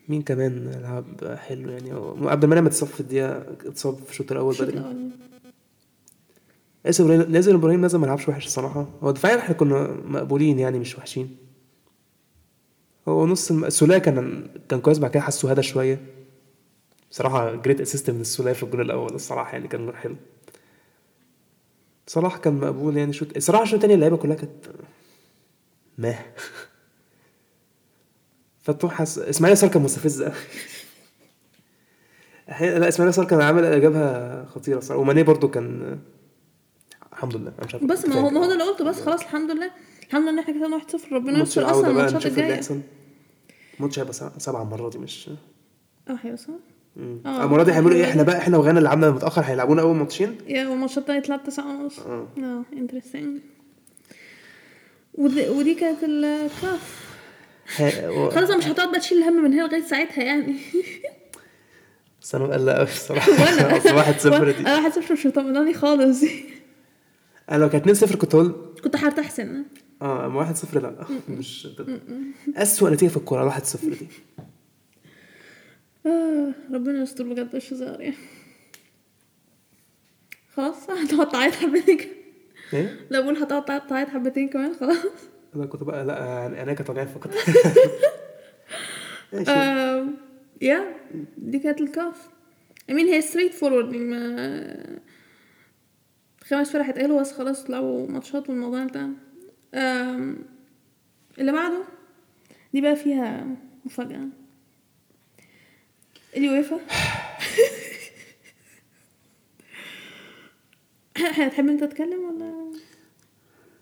مين 0.09 0.23
كمان 0.23 0.71
لعب 0.83 1.37
حلو 1.37 1.71
يعني؟ 1.71 1.91
عبد 2.31 2.45
المنعم 2.45 2.67
اتصاب 2.67 2.89
في 2.89 3.01
الدقيقة 3.01 3.39
اتصاب 3.67 3.97
في 4.05 4.11
الشوط 4.11 4.33
الأول 4.33 4.55
بدري. 4.55 4.83
ياسر 6.87 7.05
إبراهيم 7.05 7.33
نازل 7.33 7.55
إبراهيم 7.55 7.85
نزل 7.85 7.99
ما 7.99 8.07
لعبش 8.07 8.29
وحش 8.29 8.47
الصراحة. 8.47 8.89
هو 9.03 9.11
دفاعيا 9.11 9.39
إحنا 9.39 9.55
كنا 9.55 9.97
مقبولين 10.05 10.59
يعني 10.59 10.79
مش 10.79 10.99
وحشين. 10.99 11.37
هو 13.09 13.27
نص 13.27 13.51
الم- 13.51 13.65
السولية 13.65 13.99
كان 13.99 14.49
كان 14.69 14.81
كويس 14.81 14.99
بعد 14.99 15.11
كده 15.11 15.23
حسه 15.23 15.51
هدى 15.51 15.63
شوية. 15.63 16.01
بصراحة 17.11 17.55
great 17.55 17.81
assist 17.81 18.11
من 18.11 18.21
السوليه 18.21 18.53
في 18.53 18.63
الجول 18.63 18.81
الأول 18.81 19.15
الصراحة 19.15 19.53
يعني 19.53 19.69
كان 19.69 19.97
حلو. 19.97 20.17
صلاح 22.07 22.37
كان 22.37 22.55
مقبول 22.55 22.97
يعني 22.97 23.13
شوط 23.13 23.37
الصراحه 23.37 23.63
الشوط 23.63 23.75
الثاني 23.75 23.95
اللعيبة 23.95 24.17
كلها 24.17 24.37
كانت 24.37 24.67
ما 25.99 26.15
فتوح 28.65 28.95
حس... 28.95 29.19
إسماعيل 29.19 29.57
ياسر 29.57 29.69
كان 29.69 29.83
مستفز. 29.83 30.23
قوي 30.23 30.33
أحيانا 32.51 32.79
لا 32.79 32.89
إسماعيل 32.89 33.13
ياسر 33.13 33.25
كان 33.25 33.41
عامل 33.41 33.81
جابها 33.81 34.45
خطيرة 34.45 34.81
صراحة. 34.81 35.01
وماني 35.01 35.23
برضو 35.23 35.49
كان 35.49 35.99
الحمد 37.13 37.37
لله 37.37 37.53
أنا 37.59 37.67
مش 37.67 37.75
عارف 37.75 37.85
بس 37.87 38.05
ما 38.07 38.15
هو 38.21 38.31
ما 38.31 38.41
هو 38.41 38.47
ده 38.47 38.53
اللي 38.53 38.65
قلته 38.65 38.85
بس 38.85 39.01
خلاص 39.01 39.21
الحمد 39.21 39.51
لله. 39.51 39.71
الحمد 40.13 40.29
لله 40.29 40.33
إن 40.33 40.39
إحنا 40.39 40.79
كسبنا 40.79 41.09
1-0 41.09 41.13
ربنا 41.13 41.39
يستر 41.43 41.71
أصلا 41.71 41.91
الماتشات 41.91 42.27
الجاية. 42.27 42.61
الماتش 43.79 43.99
هيبقى 43.99 44.13
سبعة- 44.13 44.39
سبعة 44.39 44.63
المرة 44.63 44.89
دي 44.91 44.99
مش 44.99 45.31
آه 46.09 46.35
صح 46.35 46.49
مم. 46.97 47.21
آه. 47.27 47.45
المرة 47.45 47.63
دي 47.63 47.73
هيعملوا 47.73 47.93
إيه؟ 47.97 48.05
إحنا 48.11 48.23
بقى 48.23 48.39
إحنا 48.39 48.59
وغانا 48.59 48.79
اللي 48.79 48.89
لعبنا 48.89 49.11
متأخر 49.11 49.41
هيلعبونا 49.43 49.83
أول 49.83 49.97
ماتشين؟ 49.97 50.39
يا 50.47 50.69
والماتشات 50.69 50.99
التانية 50.99 51.21
طلعت 51.21 51.47
تسعة 51.47 51.65
ونص. 51.83 51.99
آه. 51.99 52.27
آه 52.39 52.63
انترستنج 52.73 53.41
ودي, 55.15 55.49
ودي 55.49 55.75
كانت 55.75 55.99
الكاف 56.05 57.13
خلاص 58.35 58.49
أنا 58.51 58.57
مش 58.57 58.67
هتقعد 58.67 58.91
بقى 58.91 59.01
تشيل 59.01 59.19
الهم 59.19 59.45
من 59.45 59.53
هنا 59.53 59.63
لغاية 59.67 59.83
ساعتها 59.83 60.25
يعني. 60.25 60.57
بس 62.23 62.35
أنا 62.35 62.45
مقلق 62.45 62.75
أوي 62.75 62.83
الصراحة 62.83 63.31
وأنا. 63.43 63.95
واحد 63.97 64.21
صفر 64.21 64.51
دي. 64.51 64.61
أنا 64.61 64.75
واحد 64.77 64.93
صفر 64.93 65.13
مش 65.13 65.27
مطمناني 65.27 65.75
خالص. 65.75 66.23
أنا 67.51 67.59
لو 67.59 67.69
كانت 67.71 67.83
2 67.83 67.95
0 67.95 68.17
كنت 68.17 68.35
أقول 68.35 68.55
كنت 68.85 68.97
هرتاح 68.97 69.31
سنة. 69.31 69.65
آه 70.03 70.27
أما 70.27 70.39
1 70.39 70.57
0 70.57 70.81
لا. 70.81 71.07
مش 71.29 71.69
أسوأ 72.57 72.91
نتيجة 72.91 73.09
في 73.11 73.17
الكورة 73.17 73.45
1 73.45 73.65
0 73.65 73.89
دي. 73.89 74.09
آه 76.07 76.53
ربنا 76.73 77.03
يستر 77.03 77.25
بجد 77.25 77.57
مش 77.57 77.73
هزار 77.73 78.01
يعني. 78.01 78.17
خلاص 80.55 80.91
هتقعد 80.91 81.29
تعيط 81.29 81.55
حبتين 81.55 81.97
كمان 81.99 82.13
إيه؟ 82.73 83.07
لا 83.11 83.21
بقول 83.21 83.37
هتقعد 83.37 83.65
تعيط- 83.87 84.09
حبتين 84.09 84.49
كمان 84.49 84.75
خلاص. 84.75 84.97
أنا 85.57 85.67
كنت 85.67 85.83
بقى 85.83 86.05
لا 86.05 86.19
يعني 86.19 86.63
أنا 86.63 86.73
كانت 86.73 86.91
وجعاني 86.91 87.11
فقط. 87.11 87.31
يا 90.63 90.95
دي 91.39 91.59
كانت 91.59 91.81
الكاف. 91.81 92.29
I 92.91 92.92
mean 92.92 92.95
هي 92.95 93.21
straight 93.21 93.55
forward 93.55 93.95
ما 93.97 95.01
خمس 96.45 96.71
فرق 96.71 96.85
هيتقالوا 96.85 97.21
بس 97.21 97.33
خلاص 97.33 97.65
طلعوا 97.65 98.07
ماتشات 98.09 98.49
والموضوع 98.51 98.83
انتهى. 98.83 99.09
اللي 99.75 101.53
بعده 101.53 101.83
دي 102.75 102.81
بقى 102.81 102.97
فيها 102.97 103.47
مفاجأة. 103.85 104.29
اليويفا 106.37 106.81
هتحب 111.17 111.69
انت 111.69 111.85
تتكلم 111.85 112.21
ولا؟ 112.25 112.73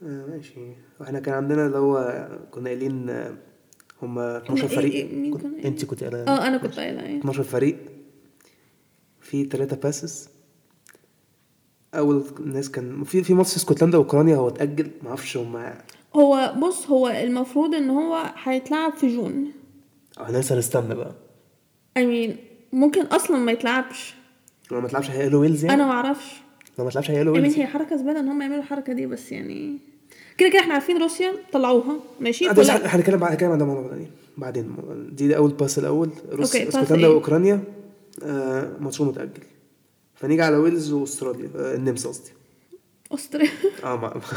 آه، 0.03 0.27
ماشي. 0.27 0.73
وإحنا 1.01 1.21
كان 1.21 1.35
عندنا 1.35 1.67
اللي 1.67 1.79
هو 1.79 2.29
كنا 2.51 2.69
قايلين 2.69 3.11
آه، 3.11 3.37
هما 4.03 4.37
12 4.39 4.69
إيه- 4.69 4.71
فريق. 4.71 5.09
إيه- 5.09 5.15
مين 5.15 5.33
كنت- 5.35 5.45
إيه؟ 5.59 5.65
انت 5.65 5.85
كنت 5.85 6.05
قايلة. 6.05 6.25
آه 6.25 6.47
أنا 6.47 6.57
كنت 6.59 6.75
قايلة 6.75 7.07
إيه. 7.07 7.19
12 7.19 7.43
فريق. 7.43 7.77
في 9.21 9.45
ثلاثة 9.45 9.77
باسز 9.77 10.29
أول 11.95 12.25
ناس 12.45 12.71
كان 12.71 13.05
في 13.05 13.23
في 13.25 13.35
ماتش 13.35 13.57
اسكتلندا 13.57 13.99
وأوكرانيا 13.99 14.37
هو 14.37 14.49
اتأجل 14.49 14.91
ما 15.03 15.09
أعرفش 15.09 15.37
هم 15.37 15.63
هو 16.17 16.55
بص 16.63 16.87
هو 16.87 17.09
المفروض 17.09 17.75
إن 17.75 17.91
هو 17.91 18.33
هيتلعب 18.45 18.93
في 18.93 19.17
June. 19.17 19.45
إحنا 20.21 20.39
لسه 20.39 20.55
هنستنى 20.57 20.95
بقى. 20.95 21.13
I 21.99 22.03
mean 22.03 22.31
ممكن 22.73 23.03
أصلا 23.03 23.37
ما 23.37 23.53
يتلعبش. 23.53 24.15
لو 24.71 24.81
ما 24.81 24.89
تلعبش 24.89 25.11
هيقولوا 25.11 25.41
ويلز 25.41 25.65
يعني؟ 25.65 25.77
أنا 25.77 25.87
ما 25.87 25.93
أعرفش. 25.93 26.33
لو 26.79 26.85
ما 26.85 26.91
تلعبش 26.91 27.07
I 27.07 27.11
mean 27.11 27.27
ويلز 27.27 27.57
هي 27.59 27.67
حركة 27.67 27.97
زبالة 27.97 28.21
إن 28.21 28.29
هم 28.29 28.43
يعملوا 28.43 28.59
الحركة 28.59 28.93
دي 28.93 29.07
بس 29.07 29.33
يعني 29.33 29.79
كده 30.39 30.49
كده 30.49 30.61
إحنا 30.61 30.75
عارفين 30.75 31.03
روسيا 31.03 31.33
طلعوها. 31.53 31.97
ماشي؟ 32.21 32.51
آه، 32.51 32.53
فلا- 32.53 32.97
هنتكلم 32.97 33.17
بعد 33.19 33.31
هنتكلم 33.31 33.51
عن 33.53 33.59
ده 33.59 33.65
الموضوع 33.65 33.87
بعدين 33.91 34.11
بعدين 34.39 34.77
دي, 35.13 35.27
دي 35.29 35.37
أول 35.37 35.51
path 35.51 35.79
الأول. 35.79 36.11
روسيا 36.33 36.69
اسكتلندا 36.69 37.07
إيه؟ 37.07 37.09
وأوكرانيا 37.13 37.65
آه 38.23 38.71
ماتشهم 38.81 39.09
متأجل. 39.09 39.31
فنيجي 40.21 40.43
على 40.43 40.57
ويلز 40.57 40.93
واستراليا 40.93 41.51
آه 41.57 41.75
النمسا 41.75 42.09
قصدي. 42.09 42.31
أستراليا. 43.13 43.51
آه 43.85 43.97
ما 43.97 44.21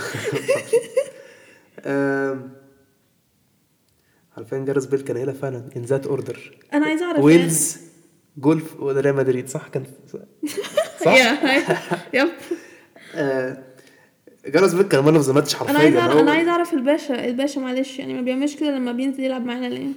عارفين 4.37 4.65
جارس 4.65 4.85
بيل 4.85 5.01
كان 5.01 5.17
قايلها 5.17 5.33
فعلا 5.33 5.63
in 5.77 5.81
that 5.81 6.07
order 6.07 6.57
أنا 6.73 6.85
عايزه 6.85 7.05
أعرف 7.05 7.19
ويلز 7.23 7.77
جولف 8.37 8.79
وريال 8.79 9.15
مدريد 9.15 9.47
صح؟ 9.49 9.67
كان 9.67 9.83
صح؟ 11.05 11.13
yep 12.13 12.29
آه، 13.15 13.63
جارس 14.45 14.73
بيل 14.73 14.87
كان 14.87 15.03
man 15.03 15.15
of 15.15 15.25
the 15.25 15.33
match 15.33 15.55
حرفيا 15.55 15.71
أنا 15.71 15.79
عايزه 15.79 15.99
أعرف- 16.07 16.11
هو- 16.13 16.19
أنا 16.19 16.31
عايزه 16.31 16.51
أعرف 16.51 16.73
الباشا 16.73 17.25
الباشا 17.25 17.59
معلش 17.59 17.99
يعني 17.99 18.13
ما 18.13 18.21
بيعملش 18.21 18.55
كده 18.55 18.71
لما 18.77 18.91
بينزل 18.91 19.23
يلعب 19.23 19.45
معانا 19.45 19.65
ليه؟ 19.67 19.87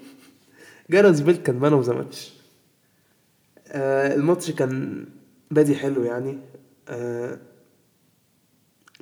جارس 0.91 1.21
بيل 1.21 1.37
كان 1.37 1.57
man 1.59 1.73
of 1.73 1.85
the 1.87 1.93
match 1.95 2.33
الماتش 3.75 4.51
كان 4.51 5.05
بادي 5.51 5.77
حلو 5.77 6.05
يعني. 6.05 6.39
آه، 6.89 7.39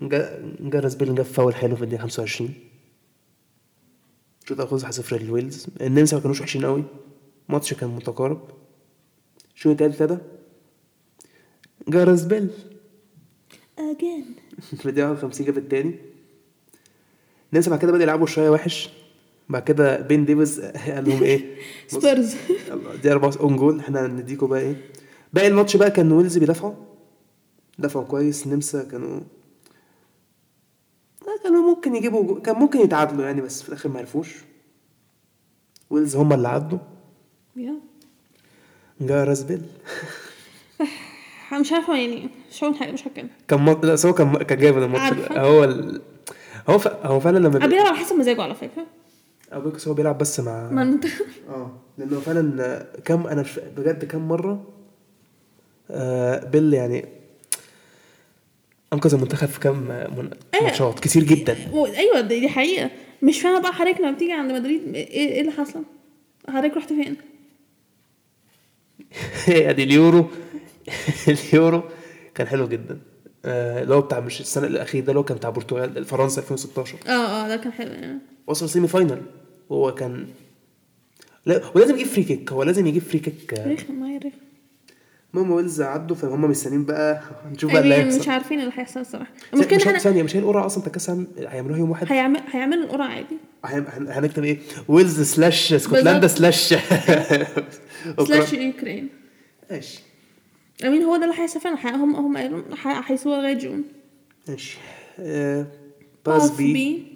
جا- 0.03 0.57
جارس 0.61 0.95
بيل 0.95 1.15
جاب 1.15 1.25
فاول 1.25 1.55
حلو 1.55 1.77
في 1.77 1.83
الدقيقة 1.85 2.01
25 2.03 2.55
شوط 4.49 4.61
اخذ 4.61 4.83
1-0 4.87 5.13
للويلز 5.13 5.67
النمسا 5.81 6.17
ما 6.17 6.23
كانوش 6.23 6.41
وحشين 6.41 6.65
قوي. 6.65 6.85
الماتش 7.49 7.75
كان 7.75 7.91
متقارب. 7.91 8.41
شو 9.55 9.71
التالت 9.73 10.03
ابتدى. 10.03 10.19
جارس 11.89 12.23
بيل. 12.23 12.51
again 13.79 14.25
في 14.79 14.87
الدقيقة 14.89 15.15
50 15.15 15.47
جاب 15.47 15.59
التاني. 15.59 15.95
النمسا 17.53 17.71
بعد 17.71 17.79
كده 17.81 17.89
بدأوا 17.93 18.03
يلعبوا 18.03 18.27
شوية 18.27 18.51
وحش. 18.51 18.91
بعد 19.49 19.63
كده 19.63 20.01
بين 20.01 20.25
ديفيز 20.25 20.61
قال 20.61 21.09
لهم 21.09 21.23
إيه؟ 21.23 21.57
سبيرز. 21.89 22.35
دي 23.03 23.13
أربع 23.13 23.31
own 23.41 23.57
goal. 23.57 23.79
إحنا 23.81 24.07
هنديكوا 24.07 24.49
بقى 24.49 24.61
إيه؟ 24.61 24.77
باقي 25.35 25.47
الماتش 25.49 25.77
بقى 25.77 25.91
كان 25.91 26.13
ويلز 26.13 26.39
بيدافعوا؟ 26.39 26.75
دفعوا 27.79 28.05
كويس 28.05 28.47
النمسا 28.47 28.85
كانوا 28.85 29.21
لا، 31.23 31.43
كانوا 31.43 31.63
ممكن 31.75 31.97
يجيبوا. 31.97 32.41
كان 32.41 32.57
ممكن 32.57 32.79
يتعادلوا 32.81 33.25
يعني 33.25 33.41
بس 33.41 33.63
في 33.63 33.69
الآخر 33.69 33.89
ما 33.89 33.99
عرفوش. 33.99 34.35
ويلز 35.91 36.17
هم 36.17 36.33
اللي 36.33 36.49
عدوا. 36.49 36.79
يا 37.57 37.75
جارس 39.01 39.43
بيل 39.43 39.63
أنا 41.53 41.61
مش 41.61 41.73
عارفة 41.73 41.97
يعني 41.97 42.29
مش 42.51 42.65
هقول 42.65 42.77
حاجة 42.77 42.93
مش 42.93 43.07
هتكلم 43.09 43.29
كان 43.49 43.61
مط... 43.61 43.85
لا 43.85 43.97
هو 44.07 44.13
كان 44.15 44.37
كان 44.37 44.59
جايب 44.59 44.79
الماتش. 44.79 45.33
هو 45.33 45.65
ال... 45.65 46.03
هو 46.69 46.79
ف... 46.79 46.89
هو 46.89 47.21
فعلا 47.21 47.39
لما 47.39 47.57
أنا 47.57 47.67
بيلعب 47.67 47.87
على 47.87 47.97
حسب 47.97 48.17
مزاجه 48.17 48.43
على 48.43 48.55
فكرة. 48.55 48.87
ابوكس 49.53 49.89
هو 49.89 49.95
بيلعب 49.95 50.19
بس 50.19 50.41
مع 50.41 50.71
مع 50.71 50.83
المنتخب. 50.83 51.25
آه 51.49 51.71
لأنه 51.99 52.21
فعلا 52.21 52.87
كم 53.05 53.27
أنا 53.27 53.45
بجد 53.77 54.05
كم 54.05 54.29
مرة 54.29 54.65
بيل 56.51 56.75
يعني 56.75 57.05
أنقذ 58.93 59.15
المنتخب 59.15 59.49
في 59.49 59.61
كم 59.61 59.79
من... 59.79 60.31
أيوة. 60.55 60.65
ماتشات 60.65 61.01
كتير 61.01 61.25
جدا. 61.25 61.57
أيوه 61.75 62.21
دي, 62.21 62.49
حقيقة. 62.49 62.91
مش 63.23 63.41
فاهمة 63.41 63.61
بقى 63.61 63.73
حضرتك 63.73 64.01
لما 64.01 64.11
بتيجي 64.11 64.33
عند 64.33 64.53
مدريد 64.53 64.95
إيه 64.95 65.09
إيه 65.09 65.41
اللي 65.41 65.53
حصل؟ 65.53 65.83
حضرتك 66.49 66.77
رحت 66.77 66.89
فين؟ 66.93 67.17
أدي 69.71 69.83
اليورو. 69.83 70.27
اليورو 71.53 71.83
كان 72.35 72.47
حلو 72.47 72.69
جدا. 72.69 72.99
آه، 73.45 73.83
اللي 73.83 73.95
هو 73.95 74.01
بتاع 74.01 74.21
مش 74.21 74.41
السنة 74.41 74.67
الاخير 74.67 75.03
ده 75.05 75.09
اللي 75.09 75.19
هو 75.19 75.25
كان 75.25 75.37
بتاع 75.37 75.51
البرتغال 75.51 76.05
فرنسا 76.05 76.41
2016 76.41 76.99
آه 77.07 77.11
آه 77.11 77.49
ده 77.49 77.57
كان 77.57 77.73
حلو 77.73 77.93
يعني 77.93 78.19
وصل 78.47 78.69
semi 78.69 78.89
final 78.89 79.23
وهو 79.71 79.95
كان 79.95 80.27
لا 81.47 81.63
ولازم 81.75 81.95
يجيب 81.95 82.07
free 82.07 82.25
kick 82.25 82.53
هو 82.53 82.63
لازم 82.63 82.87
يجيب 82.87 83.03
free 83.03 83.19
kick 83.19 83.55
آه، 83.55 83.73
رخم 83.73 83.95
ما 83.95 84.09
هي 84.11 84.19
رخم 84.19 84.44
المهم 85.35 85.51
ويلز 85.51 85.81
عدوا 85.83 86.17
فهم 86.17 86.45
مستنيين 86.45 86.85
بقى 86.85 87.21
هنشوف 87.45 87.73
بقى 87.73 87.83
اللي 87.83 87.95
يعني 87.95 88.19
مش 88.19 88.29
عارفين 88.29 88.61
اللي 88.61 88.73
هيحصل 88.77 89.01
الصراحه 89.01 89.31
المشكلة 89.55 89.77
مش 89.95 90.01
ثانية 90.03 90.23
مش 90.23 90.37
هي 90.37 90.41
القرعة 90.41 90.67
أصلا 90.67 90.83
العالم 90.85 91.27
هيعملوها 91.39 91.79
يوم 91.79 91.91
واحد؟ 91.91 92.13
هيعمل 92.13 92.41
هيعملوا 92.51 92.85
القرعة 92.85 93.07
عادي. 93.07 93.37
هن- 93.65 93.87
هن- 93.89 94.09
هنكتب 94.09 94.45
إيه؟ 94.45 94.59
ويلز 94.89 95.21
slash 95.23 95.73
اسكتلندا. 95.73 96.27
slash 96.29 96.75
slash 98.27 98.53
Ukraine 98.53 99.09
ماشي. 99.71 100.01
امين 100.85 101.03
هو 101.03 101.17
ده 101.17 101.25
اللي 101.25 101.35
هيحصل 101.43 101.61
فعلا. 101.61 101.97
هم 101.97 102.17
هم 102.17 102.37
هيسيبوها 103.07 103.39
لغايه 103.41 103.55
June. 103.59 103.83
ماشي. 104.49 104.79
آه، 105.21 105.67
Path 106.27 106.51
B. 106.51 107.14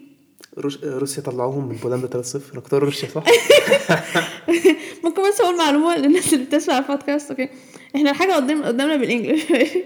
روس- 0.59 0.85
روسيا 0.85 1.23
طلعوهم 1.23 1.69
من 1.69 1.77
بولندا 1.77 2.23
3-0 2.23 2.53
أنا 2.53 2.61
كنت 2.61 2.73
أقول 2.75 2.83
روسيا 2.85 3.09
صح؟ 3.09 3.25
ممكن 5.05 5.29
بس 5.29 5.41
أقول 5.41 5.57
معلومة 5.59 5.97
للناس 5.97 6.35
اللي 6.35 6.45
بتسمع 6.45 6.79
البودكاست 6.79 7.31
okay. 7.31 7.49
إحنا 7.97 8.11
الحاجة 8.11 8.33
قدام 8.33 8.63
قدامنا 8.65 8.97
بال 8.97 9.06
English. 9.06 9.43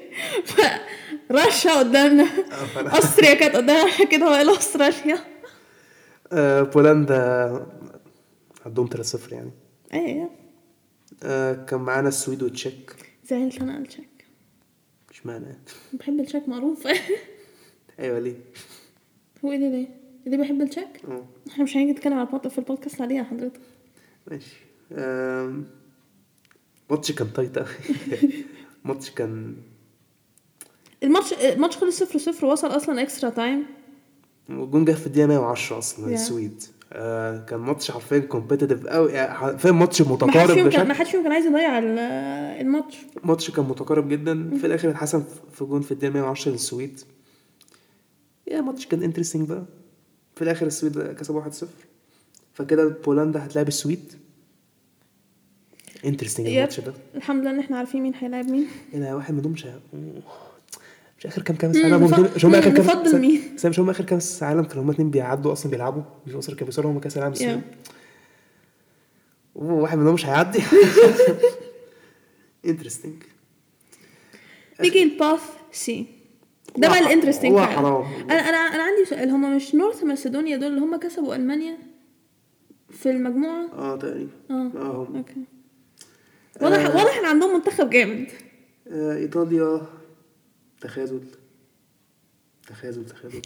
ف- 0.45 0.61
رشا 1.33 1.78
قدامنا. 1.78 2.26
Austria 2.87 3.34
كانت 3.35 3.57
قدامنا 3.57 4.04
كده 4.12 4.26
هو 4.26 4.33
قال 4.33 4.50
استراليا 4.50 5.19
آه، 6.33 6.62
بولندا 6.62 7.66
عندهم 8.66 8.88
3-0 8.90 9.33
يعني. 9.33 9.50
أيوه 9.95 10.31
آه، 11.23 11.52
كان 11.64 11.81
معانا 11.81 12.09
السويد 12.09 12.42
والتشيك. 12.42 12.92
زعلت 13.31 13.61
أنا 13.61 13.73
على 13.73 13.83
التشيك 13.83 14.25
مش 15.11 15.26
معنى 15.26 15.59
بحب 15.92 16.21
التشيك 16.21 16.49
معروف. 16.49 16.87
أيوه 17.99 18.19
ليه؟ 18.19 18.37
هو 19.45 19.52
إيه 19.52 19.59
ده 19.59 19.69
ليه؟ 19.69 20.01
ليه 20.26 20.38
بحب 20.38 20.60
التشيك؟ 20.62 21.00
إحنا 21.50 21.64
مش 21.64 21.76
هنيجي 21.76 21.92
نتكلم 21.92 22.14
على 22.18 22.50
في 22.50 22.58
البودكاست 22.58 23.00
عليه 23.00 23.16
يا 23.16 23.22
حضرتك. 23.22 23.60
ماشي. 24.30 24.56
ماتش 26.90 27.12
كان 27.12 27.32
tight 27.32 27.58
أوي. 27.58 27.66
ماتش 28.84 29.10
كان 29.10 29.56
الماتش 31.02 31.32
الماتش 31.32 31.76
خلص 31.76 31.98
صفر 31.98 32.18
صفر 32.18 32.46
وصل 32.46 32.68
أصلا 32.68 33.02
extra 33.02 33.30
time 33.30 33.64
الجون 34.50 34.85
جه 34.85 34.92
في 34.92 35.06
الدقيقة 35.06 35.26
110 35.26 35.78
أصلا 35.78 36.06
Yeah. 36.06 36.12
السويد 36.12 36.62
آه 36.92 37.44
كان 37.44 37.61
ماتش 37.61 37.90
حرفيا 37.90 38.18
competitive 38.18 38.87
قوي 38.87 39.12
يعني 39.12 39.35
حرفيا 39.35 39.70
ماتش 39.70 40.02
ما 40.02 40.12
متقارب 40.12 40.54
كان 40.56 40.68
بشكل 40.68 40.88
ما 40.88 40.94
حدش 40.94 41.11
فيهم 41.11 41.22
كان 41.22 41.32
عايز 41.32 41.46
يضيع 41.46 41.78
ال- 41.78 41.98
الماتش. 42.61 42.96
ماتش 43.24 43.50
كان 43.50 43.64
متقارب 43.64 44.08
جدا. 44.08 44.50
في 44.58 44.66
الآخر 44.66 44.90
اتحسم 44.90 45.24
في 45.52 45.64
جون 45.64 45.80
في 45.82 45.92
الدقيقة 45.92 46.12
110 46.12 46.52
للسويد 46.52 47.00
يا 48.46 48.61
ماتش 48.61 48.87
كان 48.87 49.02
interesting 49.02 49.48
بقى. 49.48 49.64
في 50.42 50.48
الآخر 50.50 50.66
السويد 50.66 50.98
كسبوا 51.12 51.42
1-0 51.42 51.64
فكده 52.55 52.88
بولندا 52.88 53.44
هتلاعب 53.44 53.68
السويد 53.68 54.12
interesting. 56.05 56.46
الماتش 56.46 56.81
ده 56.81 56.92
الحمد 57.14 57.40
لله 57.42 57.50
إن 57.50 57.59
إحنا 57.59 57.78
عارفين 57.78 58.02
مين 58.02 58.14
هيلاعب 58.14 58.50
مين 58.50 58.66
أنا 58.94 59.14
واحد 59.14 59.35
منهم 59.35 59.52
مش 59.52 59.66
مش 61.18 61.26
آخر 61.26 61.42
كام 61.42 61.57
كاس 61.57 61.76
عالم 61.76 62.31
مش 62.37 62.44
هم 62.44 62.55
آخر 62.55 62.70
كام 62.70 62.85
نفضل 62.87 63.20
مين؟ 63.20 63.40
مش 63.64 63.81
هم 63.81 63.90
آخر 63.90 64.05
كاس 64.05 64.42
عالم 64.42 64.64
كانوا 64.64 64.85
هم 64.85 64.90
اتنين 64.90 65.11
بيعدوا 65.11 65.52
أصلا 65.52 65.70
بيلعبوا 65.70 66.02
مش 66.26 66.35
مصر 66.35 66.52
كانوا 66.52 66.64
بيوصلوا 66.64 66.90
هم 66.92 66.98
كأس 67.00 67.16
العالم. 67.18 67.35
دي. 67.35 67.61
وواحد 69.55 69.98
منهم 69.98 70.14
مش 70.14 70.26
هيعدي 70.26 70.62
interesting 72.66 73.22
نيجي 74.81 75.02
ال 75.02 75.10
Path 75.10 75.40
C 75.72 76.07
ده 76.76 76.88
بقى 76.88 76.98
ال 76.98 77.03
interesting 77.03 77.59
حرام. 77.58 78.04
أنا 78.30 78.35
أنا 78.35 78.56
أنا 78.56 78.82
عندي 78.82 79.04
سؤال. 79.04 79.30
هم 79.30 79.56
مش 79.56 79.74
North 79.74 80.05
Macedonia 80.05 80.57
دول 80.56 80.68
اللي 80.68 80.80
هم 80.80 80.96
كسبوا 80.96 81.35
ألمانيا 81.35 81.78
في 82.90 83.11
المجموعة؟ 83.11 83.66
آه 83.72 83.96
تقريبا. 83.96 84.30
آه 84.50 84.70
آه 84.76 85.06
هم 85.11 85.16
okay. 85.16 85.44
واضح 86.61 86.78
آه. 86.78 86.96
واضح 86.96 87.18
إن 87.18 87.24
عندهم 87.24 87.54
منتخب 87.54 87.90
جامد. 87.90 88.26
آه 88.88 89.16
إيطاليا 89.16 89.82
تخاذل. 90.80 91.20
تخاذل 92.68 93.06
تخاذل. 93.06 93.42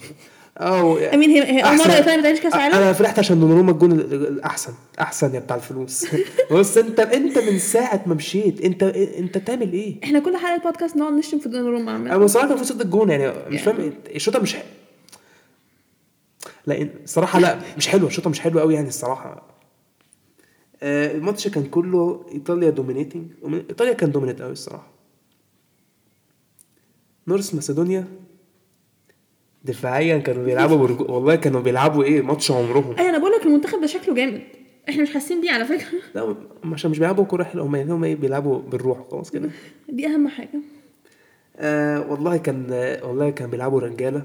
I 0.57 0.61
mean 0.61 1.29
هي 1.29 1.61
أول. 1.63 1.77
مرة 1.79 1.93
ايطاليا 1.95 2.17
ما 2.17 2.23
تعيش 2.23 2.41
كأس 2.41 2.55
عالم 2.55 2.75
أنا 2.75 2.93
فرحت 2.93 3.19
عشان 3.19 3.41
دوناروما 3.41 3.71
الجون 3.73 3.93
ال- 3.93 4.15
الأحسن 4.29 4.73
أحسن 5.01 5.35
يا 5.35 5.41
بتاع 5.41 5.57
الفلوس. 5.57 6.07
بص 6.53 6.77
انت 6.77 7.01
أنت 7.01 7.39
من 7.39 7.59
ساعة 7.59 8.03
ما 8.07 8.15
مشيت 8.15 8.61
انت 8.61 8.83
أنت 8.83 9.39
بتعمل 9.39 9.73
إيه؟ 9.73 9.97
إحنا 10.05 10.19
كل 10.19 10.37
حلقة 10.37 10.63
بودكاست 10.71 10.97
نقعد 10.97 11.13
نشتم 11.13 11.39
في 11.39 11.49
دوناروما 11.49 11.97
أنا 11.97 12.17
بصراحه 12.19 12.49
كان 12.49 12.57
في 12.57 12.65
صد 12.65 12.81
الجون 12.81 13.11
يعني 13.11 13.33
مش 13.49 13.61
فاهم 13.63 13.93
الشوطة 14.15 14.39
مش 14.39 14.57
لا 16.67 16.83
الصراحه 17.05 17.39
لا 17.41 17.59
مش 17.77 17.89
حلوة 17.89 18.09
الشوطة 18.09 18.31
مش 18.31 18.41
حلوة 18.41 18.63
قوي 18.63 18.75
يعني 18.75 18.89
الصراحة. 18.89 19.43
آه 20.83 21.13
الماتش 21.13 21.49
كان 21.49 21.65
كله 21.65 22.27
إيطاليا 22.35 22.71
dominating 22.71 23.27
إيطاليا 23.55 23.93
كان 23.93 24.13
dominate 24.13 24.43
قوي 24.43 24.53
الصراحة. 24.53 24.87
North 27.29 27.55
Macedonia 27.55 28.05
دفاعيا 29.67 30.19
كانوا 30.19 30.45
بيلعبوا 30.45 30.77
برجو... 30.77 31.05
والله 31.15 31.35
كانوا 31.35 31.61
بيلعبوا 31.61 32.05
إيه 32.05 32.23
ماتش 32.23 32.51
عمرهم. 32.51 32.95
أيوه 32.99 33.11
أنا 33.11 33.19
بقول 33.19 33.33
لك 33.33 33.47
المنتخب 33.47 33.81
ده 33.81 33.87
شكله 33.87 34.15
جامد. 34.15 34.41
إحنا 34.89 35.03
مش 35.03 35.15
حاسين 35.15 35.41
بيه 35.41 35.51
على 35.51 35.65
فكرة. 35.65 35.87
لا 36.15 36.35
عشان 36.73 36.91
مش 36.91 36.99
بيلعبوا 36.99 37.25
كورة 37.25 37.45
حلوة 37.45 37.67
هم 37.67 37.77
يعني 37.77 37.93
هم 37.93 38.05
إيه 38.05 38.17
بيلعبوا 38.17 38.59
بالروح 38.59 38.99
خلاص 39.11 39.31
كده. 39.31 39.51
دي 39.89 40.07
أهم 40.07 40.29
حاجة. 40.29 40.49
آه 41.57 42.11
والله 42.11 42.37
كان 42.37 42.67
والله 43.03 43.31
كان 43.31 43.51
بيلعبوا 43.51 43.81
رجالة. 43.81 44.23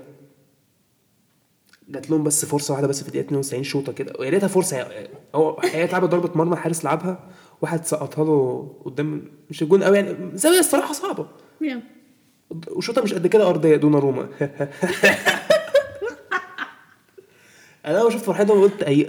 جات 1.89 2.09
لهم 2.09 2.23
بس 2.23 2.45
فرصة 2.45 2.71
واحدة 2.73 2.87
بس 2.87 3.01
في 3.01 3.07
الدقيقة 3.07 3.25
92 3.25 3.63
شوطة 3.63 3.91
كده. 3.91 4.13
ويا 4.19 4.29
ريتها 4.29 4.47
فرصة 4.47 4.87
هو 5.35 5.59
هي 5.63 5.83
اتلعبت 5.83 6.09
ضربة 6.09 6.29
مرمى 6.35 6.53
الحارس 6.53 6.85
لعبها 6.85 7.29
واحد 7.61 7.85
سقطها 7.85 8.25
له 8.25 8.67
قدام 8.85 9.23
مش 9.49 9.61
الجون 9.61 9.83
قوي 9.83 9.97
يعني. 9.97 10.15
زاوية 10.33 10.59
الصراحة 10.59 10.93
صعبة. 10.93 11.27
يا. 11.61 11.81
وشوطه 12.71 13.01
مش 13.01 13.13
قد 13.13 13.27
كده 13.27 13.49
أرضية 13.49 13.75
دون 13.75 13.95
روما؟ 13.95 14.29
أنا 17.85 18.01
اول 18.01 18.13
شفت 18.13 18.25
فرحتهم 18.25 18.61
قلت 18.61 18.83
اي 18.83 19.03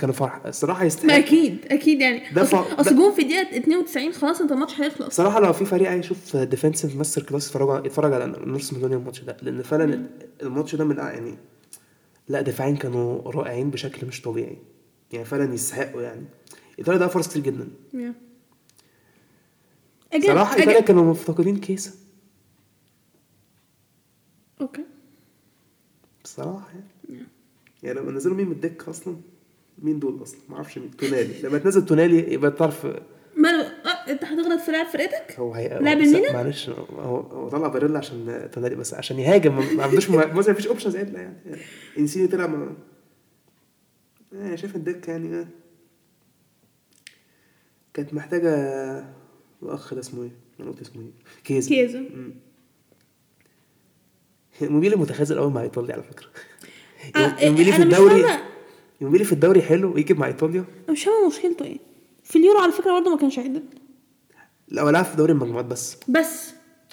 كانوا 0.00 0.14
فرح 0.14 0.46
الصراحة 0.46 0.84
يستحق 0.84 1.12
أكيد 1.14 1.58
أكيد 1.70 2.00
يعني. 2.00 2.22
ده 2.34 2.42
اصل 2.42 2.56
أصل 2.80 2.96
جون 2.96 3.12
في 3.12 3.22
الدقيقة 3.22 3.56
92 3.58 4.12
خلاص 4.12 4.40
أنت 4.40 4.52
الماتش 4.52 4.80
هيخلص. 4.80 5.08
بصراحه 5.08 5.40
لو 5.40 5.52
في 5.52 5.64
فريق 5.64 5.88
عايز 5.90 6.04
يشوف 6.04 6.36
defensive 6.36 6.96
masterclass 6.96 7.46
يتفرج 7.46 7.86
يتفرج 7.86 8.12
على 8.12 8.26
North 8.26 8.72
Macedonia 8.72 8.96
الماتش 8.96 9.20
ده. 9.20 9.36
لأن 9.42 9.62
فعلا 9.62 10.06
الماتش 10.42 10.74
ده 10.74 10.84
من 10.84 10.96
يعني 10.96 11.34
لا 12.28 12.40
دفاعين 12.40 12.76
كانوا 12.76 13.30
رائعين 13.30 13.70
بشكل 13.70 14.06
مش 14.06 14.22
طبيعي. 14.22 14.56
يعني 15.12 15.24
فعلا 15.24 15.54
يستحقوا 15.54 16.02
يعني. 16.02 16.24
إيطاليا 16.78 16.98
ده 17.00 17.06
فرص 17.08 17.28
كتير 17.28 17.42
جدا. 17.42 17.68
Again- 20.14 20.26
صراحة 20.26 20.56
إيطاليا 20.56 20.80
كانوا 20.80 21.04
مفتقدين 21.04 21.56
كييزا 21.56 21.92
okay. 24.60 24.84
بصراحة 26.24 26.68
يعني. 27.08 27.22
يعني 27.82 28.00
لما 28.00 28.12
نزلوا 28.12 28.36
مين 28.36 28.46
من 28.46 28.52
الدكه 28.52 28.90
أصلا؟ 28.90 29.16
مين 29.78 29.98
دول 29.98 30.22
أصلا؟ 30.22 30.40
ما 30.48 30.56
أعرفش 30.56 30.78
مين. 30.78 30.90
تونالي. 30.96 31.42
لما 31.42 31.58
تنزل 31.58 31.86
تونالي 31.86 32.32
يبقى 32.32 32.50
تعرف 32.50 32.86
ماله 33.36 33.62
آه 33.62 34.10
أنت 34.10 34.24
هتغلط 34.24 34.60
في 34.60 34.72
لاعب 34.72 34.86
فرقتك؟ 34.86 35.34
هو 35.38 35.54
هي 35.54 35.68
لاعب 35.68 35.98
الميلان؟ 35.98 36.34
معلش 36.34 36.68
هو 36.68 37.20
هو 37.20 37.48
طلع 37.48 37.68
باريلا 37.68 37.98
عشان 37.98 38.48
تونالي 38.52 38.74
بس 38.74 38.94
عشان 38.94 39.18
يهاجم. 39.18 39.56
ما 39.56 39.72
ما 39.72 39.82
عندوش 39.82 40.10
ما 40.10 40.26
ما 40.32 40.42
فيش 40.42 40.66
options 40.66 40.96
عدله 40.96 41.20
يعني. 41.20 41.36
إنسيني 41.98 42.28
طلع 42.28 42.46
ما 42.46 42.74
أنا 44.32 44.56
شايف 44.56 44.76
الدكه 44.76 45.10
يعني 45.10 45.36
إيه 45.36 45.48
كانت 47.94 48.14
محتاجه 48.14 48.48
الاخ 49.62 49.94
ده 49.94 50.00
اسمه 50.00 50.22
إيه؟ 50.22 50.30
أنا 50.60 50.70
قلت 50.70 50.80
اسمه 50.80 51.02
إيه؟ 51.02 51.10
كيزا 51.44 51.68
كيزا. 51.68 52.04
إيموبيلي 54.62 54.96
متخاذل 54.96 55.38
قوي 55.38 55.50
مع 55.50 55.62
إيطاليا 55.62 55.92
على 55.94 56.02
فكرة. 56.02 56.26
آه، 57.16 57.48
إيموبيلي 57.50 57.72
في 57.72 57.76
أنا 57.76 57.84
مش 57.86 57.92
الدوري. 57.94 58.24
إيموبيلي 59.00 59.24
في 59.24 59.32
الدوري 59.32 59.62
حلو 59.62 59.96
يجي 59.98 60.14
مع 60.14 60.26
إيطاليا. 60.26 60.60
أنا 60.84 60.92
مش 60.92 61.04
فاهمة 61.04 61.26
مشكلته 61.28 61.64
إيه. 61.64 61.78
في 62.24 62.36
اليورو 62.38 62.58
على 62.58 62.72
فكرة 62.72 62.92
برضه 62.92 63.10
ما 63.10 63.16
كانش 63.16 63.38
عدل. 63.38 63.62
لا 64.68 64.82
هو 64.82 64.90
لعب 64.90 65.04
في 65.04 65.16
دوري 65.16 65.32
المجموعات 65.32 65.64
بس. 65.64 65.96
بس. 66.08 66.50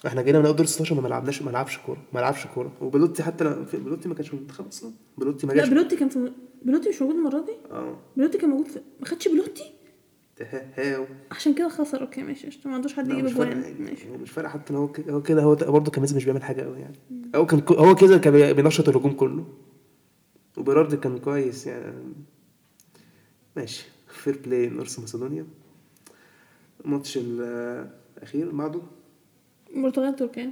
إحنا 0.08 0.22
جينا 0.22 0.40
من 0.40 0.46
أول 0.46 0.56
دور 0.56 0.66
16 0.66 1.02
ما 1.02 1.08
لعبناش 1.08 1.42
ما 1.42 1.52
لعبش 1.52 1.78
كوره 1.78 1.98
ما 2.14 2.20
لعبش 2.20 2.48
كورة. 2.56 2.72
وبلوتي 2.82 3.24
حتى 3.24 3.44
لو 3.44 3.66
في 3.66 3.78
بلوتي 3.78 4.10
ما 4.10 4.16
كانش 4.16 4.28
في 4.28 4.34
المنتخب 4.34 4.68
أصلا 4.68 4.92
بلوتي 5.18 5.48
ما 5.48 5.52
لا 5.54 5.58
جاش. 5.62 5.70
بلوتي 5.70 5.96
كان 5.96 6.10
في 6.10 6.32
بلوتي 6.62 6.90
مش 6.90 7.02
موجود 7.02 7.16
المرة 7.16 7.40
دي. 7.46 7.52
آه. 7.72 7.98
بلوتي 8.18 8.38
كان 8.38 8.50
موجود 8.50 8.68
في 8.68 8.80
ما 9.00 9.06
خدش 9.08 9.28
بلوتي 9.28 9.64
هاو 10.76 11.06
عشان 11.32 11.54
كده 11.54 11.70
خسر. 11.70 12.02
okay 12.02 12.24
ماشي. 12.24 12.50
ما 12.66 12.74
عندوش 12.74 12.94
حد 12.94 13.10
يجيب 13.12 13.26
أجوان. 13.26 13.76
ماشي. 13.80 14.10
مش 14.10 14.32
فارق. 14.32 14.50
حتى 14.50 14.74
لو 14.74 14.80
هو 14.80 14.88
كده 14.92 15.14
هو 15.14 15.22
كده 15.22 15.44
هو 15.44 15.56
برضه 15.56 15.92
كان 15.92 16.04
مش 16.04 16.26
بيعمل 16.26 16.44
حاجة 16.44 16.62
قوي 16.62 16.80
يعني. 16.80 16.96
هو 17.36 17.46
كان 17.46 17.64
هو 17.70 17.96
كده 17.96 18.18
كان 18.18 18.34
بي- 18.34 18.54
بينشط 18.54 18.90
الهجوم 18.90 19.12
كله. 19.14 19.46
وبيراردي 20.58 20.98
كان 20.98 21.18
كويس 21.18 21.68
يعني. 21.68 22.14
ماشي. 23.56 23.86
fair 24.08 24.40
play 24.46 24.70
نورث 24.70 25.00
ماسدونيا 25.00 25.46
الماتش 26.86 27.20
الاخير 27.22 28.52
بعده. 28.52 28.82
البرتغال 29.76 30.16
تركيا. 30.16 30.52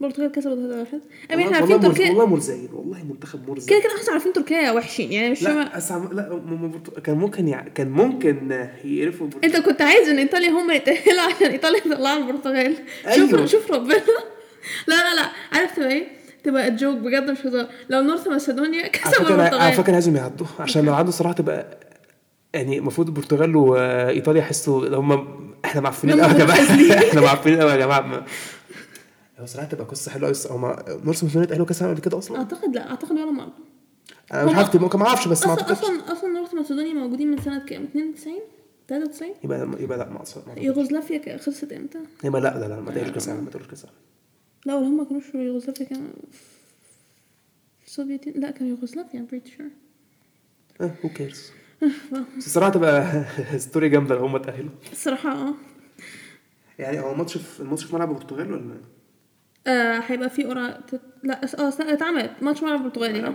البرتغال 0.00 0.32
كسبت 0.32 0.52
3-1 0.52 0.54
أمين 0.54 1.00
والله- 1.30 1.44
إحنا 1.44 1.56
عارفين 1.56 1.80
تركيا 1.80 2.08
والله 2.10 2.26
مرزقين 2.26 2.68
والله 2.72 3.04
منتخب 3.04 3.50
مرزق 3.50 3.68
كده 3.68 3.78
كده 3.80 3.88
إحنا 4.02 4.12
عارفين 4.12 4.32
تركيا 4.32 4.70
وحشين 4.70 5.12
يعني 5.12 5.30
مش 5.30 5.42
لا 5.42 5.78
أسعى 5.78 6.00
لا 6.12 6.28
م- 6.34 6.82
كان 7.04 7.16
ممكن 7.18 7.48
يع... 7.48 7.60
كان 7.74 7.90
ممكن 7.90 8.66
يقرفوا 8.84 9.26
البرتغال. 9.26 9.56
أنت 9.56 9.66
كنت 9.66 9.82
عايز 9.82 10.08
إن 10.08 10.18
إيطاليا 10.18 10.48
هم 10.50 10.70
يتأهلوا 10.70 11.20
عشان 11.22 11.46
إيطاليا 11.50 11.80
تطلع 11.80 12.16
البرتغال. 12.16 12.74
شوف 13.14 13.34
أيوة. 13.34 13.46
شوف 13.46 13.72
ربنا. 13.72 13.94
لا 14.86 14.94
لا 14.94 15.14
لا. 15.14 15.28
عارف 15.52 15.76
تبقى 15.76 15.92
إيه؟ 15.92 16.06
تبقى 16.44 16.76
جوك 16.76 16.96
بجد 16.96 17.30
مش 17.30 17.46
هزار. 17.46 17.66
لو 17.90 18.00
نورث 18.02 18.28
ماسدونيا 18.28 18.80
على 18.80 18.88
كسب 18.88 19.10
فكرة 19.10 19.24
على 19.34 19.46
البرتغال. 19.46 19.72
فكرة 19.72 19.92
لازم 19.92 20.16
يعدوا 20.16 20.46
عشان 20.60 20.84
لو 20.86 20.94
عدوا 20.94 21.10
صراحة 21.10 21.34
تبقى 21.34 21.78
يعني 22.54 22.78
المفروض 22.78 23.06
البرتغال 23.08 23.56
وإيطاليا 23.56 24.40
يحسوا 24.40 24.88
هم 24.96 25.26
إحنا 25.64 25.80
معفنين 25.80 26.20
قوي 26.20 26.32
يا 26.32 26.38
جماعة. 26.38 26.58
إحنا 27.08 27.20
معفنين 27.20 27.60
قوي 27.60 27.70
يا 27.70 27.76
جماعة. 27.76 28.00
ما- 28.00 28.24
هو 29.38 29.46
صراحة 29.46 29.68
تبقى 29.68 29.84
قصة 29.84 30.10
حلوة 30.10 30.28
قوي 30.28 30.56
هم 30.58 30.64
نورث 31.04 31.24
ماسدونيا 31.24 31.46
اتاهلوا 31.46 31.66
كاس 31.66 31.80
العالم 31.82 31.96
قبل 31.98 32.04
كده 32.04 32.18
أصلا؟ 32.18 32.38
أعتقد 32.38 32.74
لا 32.74 32.90
أعتقد 32.90 33.12
ولا 33.12 33.30
مرة. 33.30 33.52
أنا 34.32 34.44
مش 34.44 34.54
عارف 34.54 34.76
ممكن 34.76 34.98
ما 34.98 35.06
أعرفش 35.06 35.28
بس 35.28 35.46
ما 35.46 35.50
أعتقدش. 35.52 35.78
أصلا 35.78 36.12
أصلا 36.12 36.30
نورث 36.30 36.54
ماسدونيا 36.54 36.94
موجودين 36.94 37.30
من 37.30 37.40
سنة 37.42 37.64
كام؟ 37.66 37.82
92 37.84 38.34
93 38.88 39.34
يبقى 39.44 39.68
يبقى 39.82 39.98
لا 39.98 40.08
ما 40.10 40.18
أعتقدش. 40.18 40.62
يوغوسلافيا 40.64 41.36
خلصت 41.36 41.72
إمتى؟ 41.72 41.98
يبقى 42.24 42.40
لا 42.40 42.58
لا 42.58 42.68
لا 42.68 42.80
ما 42.80 42.90
تقلش 42.92 43.10
كاس 43.10 43.28
العالم 43.28 43.44
ما 43.44 43.50
تقلش 43.50 43.66
كاس 43.66 43.84
العالم 43.84 43.98
لا 44.66 44.74
ولا 44.76 44.86
هم 44.86 45.04
كانوش 45.08 45.24
في 45.24 45.38
يوغوسلافيا 45.38 45.86
كانوا 45.86 46.08
في 47.80 47.86
السوفيت 47.86 48.26
لا 48.36 48.50
كانوا 48.50 48.68
يوغوسلافيا 48.74 49.26
I'm 49.30 49.34
pretty 49.34 49.48
sure. 49.50 49.62
آه 50.80 50.90
who 51.04 51.08
cares 51.08 51.50
بس 52.12 52.46
الصراحه 52.46 52.70
تبقى 52.72 53.24
story 53.58 53.88
جامدة 53.88 54.14
لو 54.14 54.26
هم 54.26 54.36
اتأهلوا. 54.36 54.70
الصراحه 54.92 55.32
آه. 55.48 55.54
يعني 56.78 57.00
هو 57.00 57.12
الماتش 57.12 57.38
في 57.38 57.60
الماتش 57.60 57.84
في 57.84 57.94
ملعب 57.94 58.10
البرتغال 58.10 58.52
ولا؟ 58.52 58.74
آه، 59.68 59.98
هيبقى 60.06 60.30
في 60.30 60.44
قرعه. 60.44 60.80
لا 61.22 61.40
أس- 61.46 61.60
آه 61.60 61.68
اتعملت. 61.92 62.30
ماتش 62.42 62.62
ملعب 62.62 62.78
البرتغالي 62.80 63.18
ملعب- 63.20 63.34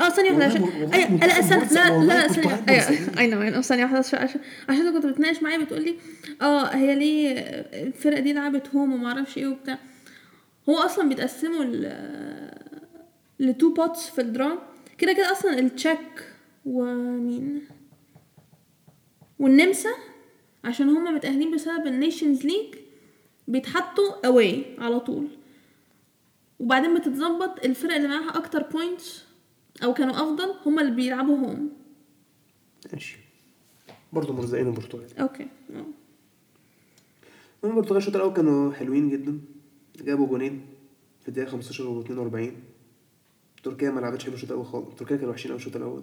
آه 0.00 0.08
ثانية 0.08 0.30
واحدة 0.30 0.44
عشان 0.44 0.62
أيوة 0.94 1.10
لا 1.26 1.40
استنى 1.40 1.60
لا 1.60 2.04
لا 2.06 2.14
أيوه 2.22 2.90
مرزقين. 2.90 3.18
I 3.18 3.50
know 3.50 3.60
ثانية 3.62 3.82
واحدة 3.82 3.98
عشان 3.98 4.40
عشان 4.68 4.92
كنت 4.92 5.06
بتناقش 5.06 5.42
معايا 5.42 5.58
بتقول 5.64 5.82
لي 5.84 5.94
آه 6.42 6.64
هي 6.66 6.94
ليه 6.94 7.32
الفرقة 7.72 8.20
دي 8.20 8.32
لعبت 8.32 8.68
home 8.74 8.92
وما 8.92 9.08
أعرفش 9.08 9.38
إيه 9.38 9.46
وبتاع. 9.46 9.78
هو 10.68 10.76
أصلا 10.76 11.08
بيتقسموا 11.08 11.64
ل 11.64 11.92
ل 13.40 13.48
two 13.48 13.74
pots 13.74 14.10
في 14.10 14.20
ال 14.20 14.28
draw 14.28 14.58
كده 14.98 15.12
كده 15.12 15.32
أصلا 15.32 15.58
التشيك 15.58 16.24
ومين؟ 16.64 17.62
والنمسا 19.38 19.90
عشان 20.64 20.88
هما 20.88 21.10
متأهلين 21.10 21.54
بسبب 21.54 21.86
النيشنز 21.86 22.44
ليج 22.46 22.74
بيتحطوا 23.48 24.26
away 24.26 24.64
على 24.78 25.00
طول. 25.00 25.28
وبعدين 26.60 26.98
بتتظبط 26.98 27.64
الفرق 27.64 27.94
اللي 27.94 28.08
معاها 28.08 28.38
أكتر 28.38 28.62
points 28.62 29.24
أو 29.84 29.94
كانوا 29.94 30.14
أفضل 30.14 30.54
هما 30.66 30.82
اللي 30.82 30.94
بيلعبوا 30.94 31.36
home 31.38 31.70
ماشي. 32.92 33.18
برضه 34.12 34.32
مرزقين 34.32 34.66
البرتغال 34.66 35.18
okay. 35.18 35.48
هم 37.64 37.70
البرتغال 37.70 37.96
الشوط 37.96 38.16
الأول 38.16 38.32
كانوا 38.32 38.72
حلوين 38.72 39.10
جدا. 39.10 39.40
جابوا 40.04 40.26
جونين 40.26 40.66
في 41.22 41.28
الدقيقة 41.28 41.50
15 41.50 41.86
و 41.86 42.00
42 42.00 42.52
تركيا 43.62 43.90
ما 43.90 44.00
لعبتش 44.00 44.24
حلو 44.24 44.34
الشوط 44.34 44.50
الأول 44.50 44.66
خالص. 44.66 44.94
تركيا 44.94 45.16
كانوا 45.16 45.30
وحشين 45.30 45.50
قوي 45.50 45.58
الشوط 45.58 45.76
الأول. 45.76 46.02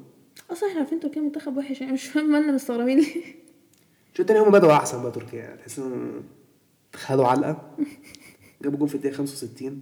أصلا 0.51 0.69
إحنا 0.69 0.79
عارفين 0.79 0.99
تركيا 0.99 1.21
منتخب 1.21 1.57
وحش 1.57 1.81
يعني؟ 1.81 1.93
مش 1.93 2.05
فاهم 2.05 2.31
مالنا 2.31 2.51
مستغربين 2.51 2.99
ليه. 2.99 3.15
الشوط 4.11 4.19
التاني 4.19 4.39
هم 4.39 4.51
بدأوا 4.51 4.73
أحسن 4.73 5.01
بقى 5.03 5.11
تركيا. 5.11 5.39
يعني 5.39 5.57
تحس 5.57 5.79
إنهم 5.79 6.23
خدوا 6.95 7.25
علقة. 7.27 7.77
جابوا 8.61 8.77
جون 8.79 8.87
في 8.87 8.95
الدقيقة 8.95 9.15
65 9.15 9.81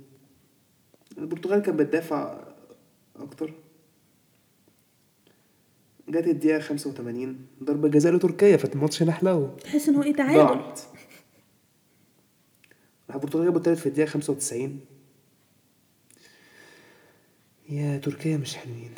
البرتغال 1.17 1.59
كانت 1.61 1.79
بتدافع 1.79 2.37
أكتر. 3.19 3.53
جت 6.09 6.27
الدقيقة 6.27 6.59
85 6.59 7.45
ضربة 7.63 7.87
جزاء 7.89 8.13
لتركيا 8.13 8.57
فالماتش 8.57 9.03
هنا 9.03 9.11
حلو 9.11 9.47
تحس 9.63 9.89
إن 9.89 9.95
هو 9.95 10.03
إيه 10.03 10.13
تعادل. 10.13 10.37
ضاعت. 10.37 10.79
راح 13.07 13.15
البرتغال 13.15 13.43
جابوا 13.45 13.57
التالت 13.59 13.77
في 13.79 13.85
الدقيقة 13.85 14.07
95 14.09 14.79
يا 17.69 17.97
تركيا 17.97 18.37
مش 18.37 18.55
حلوين. 18.55 18.91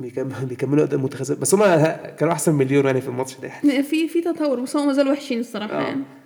بيكملوا 0.00 0.40
بيكملوا 0.44 0.84
أداء 0.84 1.00
متخاذل 1.00 1.36
بس 1.36 1.54
هما 1.54 1.96
كانوا 2.10 2.32
أحسن 2.32 2.54
مليون 2.54 2.86
يعني 2.86 3.00
في 3.00 3.08
الماتش 3.08 3.36
ده. 3.36 3.82
في 3.82 4.08
في 4.08 4.20
تطور 4.20 4.60
بس 4.60 4.76
هم 4.76 4.86
ما 4.86 4.92
زالوا 4.92 5.12
وحشين 5.12 5.40
الصراحة 5.40 5.78
آه. 5.78 5.82
يعني. 5.82 6.00
آه، 6.00 6.17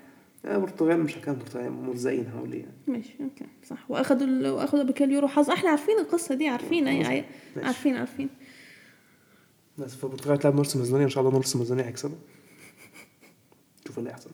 البرتغال 0.45 1.01
مش 1.01 1.19
هكمل 1.19 1.35
البرتغال 1.35 2.27
هقول 2.29 2.53
إيه؟ 2.53 2.67
ماشي 2.87 3.15
okay 3.21 3.45
صح. 3.67 3.91
وأخدوا 3.91 4.27
ال... 4.27 4.47
وأخدوا 4.47 4.83
بكال 4.85 5.13
يورو 5.13 5.29
حظ. 5.29 5.51
إحنا 5.51 5.71
عارفين 5.71 5.99
القصة 5.99 6.35
دي 6.35 6.49
عارفين 6.49 6.89
اي 6.89 7.05
أي- 7.05 7.25
ماشي. 7.57 7.67
عارفين 7.67 7.97
عارفين. 7.97 8.29
بس 9.79 9.95
فالبرتغال 9.95 10.39
تلعب 10.39 10.55
نورس 10.55 10.77
مازدونيا 10.77 11.05
إن 11.05 11.11
شاء 11.11 11.21
الله 11.21 11.33
نورس 11.33 11.57
مازدونيا 11.57 11.85
هيكسبوا. 11.87 12.17
شوف 13.87 13.99
اللي 13.99 14.11
هيحصل. 14.11 14.31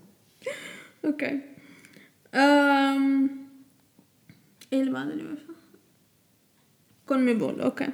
okay. 1.05 1.41
أم... 2.35 3.31
إيه 4.73 4.81
اللي 4.81 4.91
بعد 4.93 5.09
اللي 5.09 5.39
كونميبول 7.07 7.61
okay. 7.61 7.89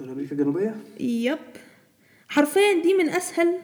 من 0.00 0.08
أمريكا 0.08 0.32
الجنوبية؟ 0.32 0.76
yep. 1.00 1.38
حرفيا 2.28 2.82
دي 2.82 2.94
من 2.94 3.08
أسهل 3.08 3.58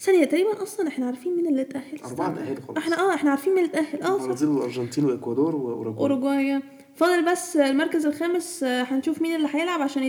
ثانية 0.00 0.24
تقريبا 0.24 0.62
أصلا 0.62 0.88
إحنا 0.88 1.06
عارفين 1.06 1.36
مين 1.36 1.46
اللي 1.46 1.60
اتأهل 1.62 1.98
أربعة 2.04 2.30
استنى. 2.32 2.42
اتأهلوا 2.52 2.62
خلاص. 2.66 2.76
إحنا 2.78 3.00
آه 3.00 3.14
إحنا 3.14 3.30
عارفين 3.30 3.54
مين 3.54 3.64
اللي 3.64 3.78
اتأهل. 3.80 4.02
آه 4.02 4.16
البرازيل 4.22 4.48
والارجنتين 4.48 5.04
وإكوادور 5.04 5.56
واوروجواي 5.56 5.98
اوروجواي 6.10 6.62
فاضل 6.94 7.32
بس 7.32 7.56
المركز 7.56 8.06
الخامس 8.06 8.62
آه، 8.62 8.82
هنشوف 8.82 9.22
مين 9.22 9.36
اللي 9.36 9.48
هيلعب 9.52 9.80
عشان 9.80 10.02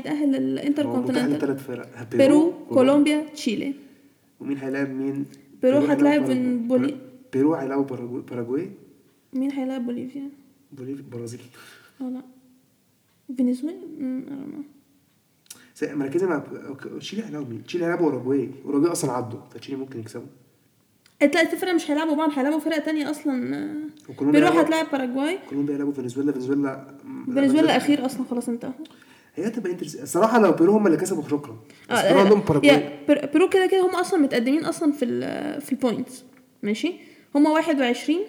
هو 0.86 1.02
متاح 1.02 1.16
continental 1.16 1.40
ثلاث 1.40 1.64
فرق 1.68 1.88
بيرو 2.12 2.54
كولومبيا. 2.70 3.26
تشيلي. 3.34 3.74
ومين 4.40 4.58
هيلاعب 4.58 4.90
مين؟ 4.90 5.26
بيرو 5.62 5.78
هيلاعب 5.78 5.98
هتلاعب 5.98 6.26
بولي- 6.68 6.98
بيرو 7.34 7.54
هيلاعبوا 7.54 8.20
باراجواي. 8.22 8.72
مين 9.34 9.52
هيلعب 9.52 9.86
بوليفيا؟ 9.86 10.30
بوليفيا 10.72 11.04
برازيل. 11.12 11.40
آه 12.02 12.10
لا. 12.10 12.22
فنزويلا 13.38 13.78
مركزين 15.84 16.30
مع 16.30 16.44
تشيلي 17.00 17.24
هيلاعبوا 17.26 17.50
مين؟ 17.50 17.64
تشيلي 17.64 17.84
هيلاعبوا 17.84 18.06
أوروجواي. 18.06 18.50
أوروجواي 18.66 18.92
أصلا 18.92 19.12
عدوا 19.12 19.40
فتشيلي 19.54 19.78
ممكن 19.78 20.00
يكسبوا. 20.00 20.26
التلات 21.22 21.56
فرق 21.56 21.74
مش 21.74 21.92
هيلعبوا 21.92 22.16
بعض 22.16 22.30
هيلعبوا 22.36 22.60
فرق 22.60 22.80
تانية 22.80 23.12
أصلا 23.12 23.56
آه، 23.56 24.24
بيرو 24.24 24.32
هيلعبوا- 24.48 24.62
هتلاعب 24.62 24.88
باراجواي. 24.92 25.40
كولومبيا 25.50 25.74
هيلاعبوا 25.74 25.94
فنزويلا 25.94 26.32
فنزويلا 26.32 26.88
فنزويلا 27.28 27.78
أخير 27.78 28.06
أصلا 28.06 28.26
خلاص 28.32 28.50
انتهى 28.50 28.72
هي 29.36 29.48
هتبقى 29.48 29.72
interesting 29.72 29.96
الصراحة 29.96 30.40
لو 30.40 30.52
بيرو 30.52 30.74
هم 30.74 30.88
اللي 30.88 30.98
كسبوا 30.98 31.24
شكرا. 31.30 31.58
بس 31.90 31.98
آه، 31.98 32.08
بيرو 32.08 32.20
آه، 32.20 32.24
عندهم 32.24 32.40
باراجواي. 32.40 33.00
بيرو 33.34 33.50
كده 33.50 33.66
كده 33.68 33.82
هم 33.86 33.96
أصلا 33.96 34.20
متقدمين 34.20 34.66
أصلا 34.66 34.92
في 34.92 35.06
ال 35.06 35.62
في 35.62 35.72
ال 35.72 35.79
points 35.79 36.24
ماشي؟ 36.64 36.94
هم 37.36 37.46
21 37.46 38.20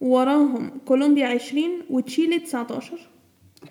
وراهم 0.00 0.70
كولومبيا 0.86 1.26
20 1.26 1.70
وتشيلي 1.90 2.38
19 2.38 2.98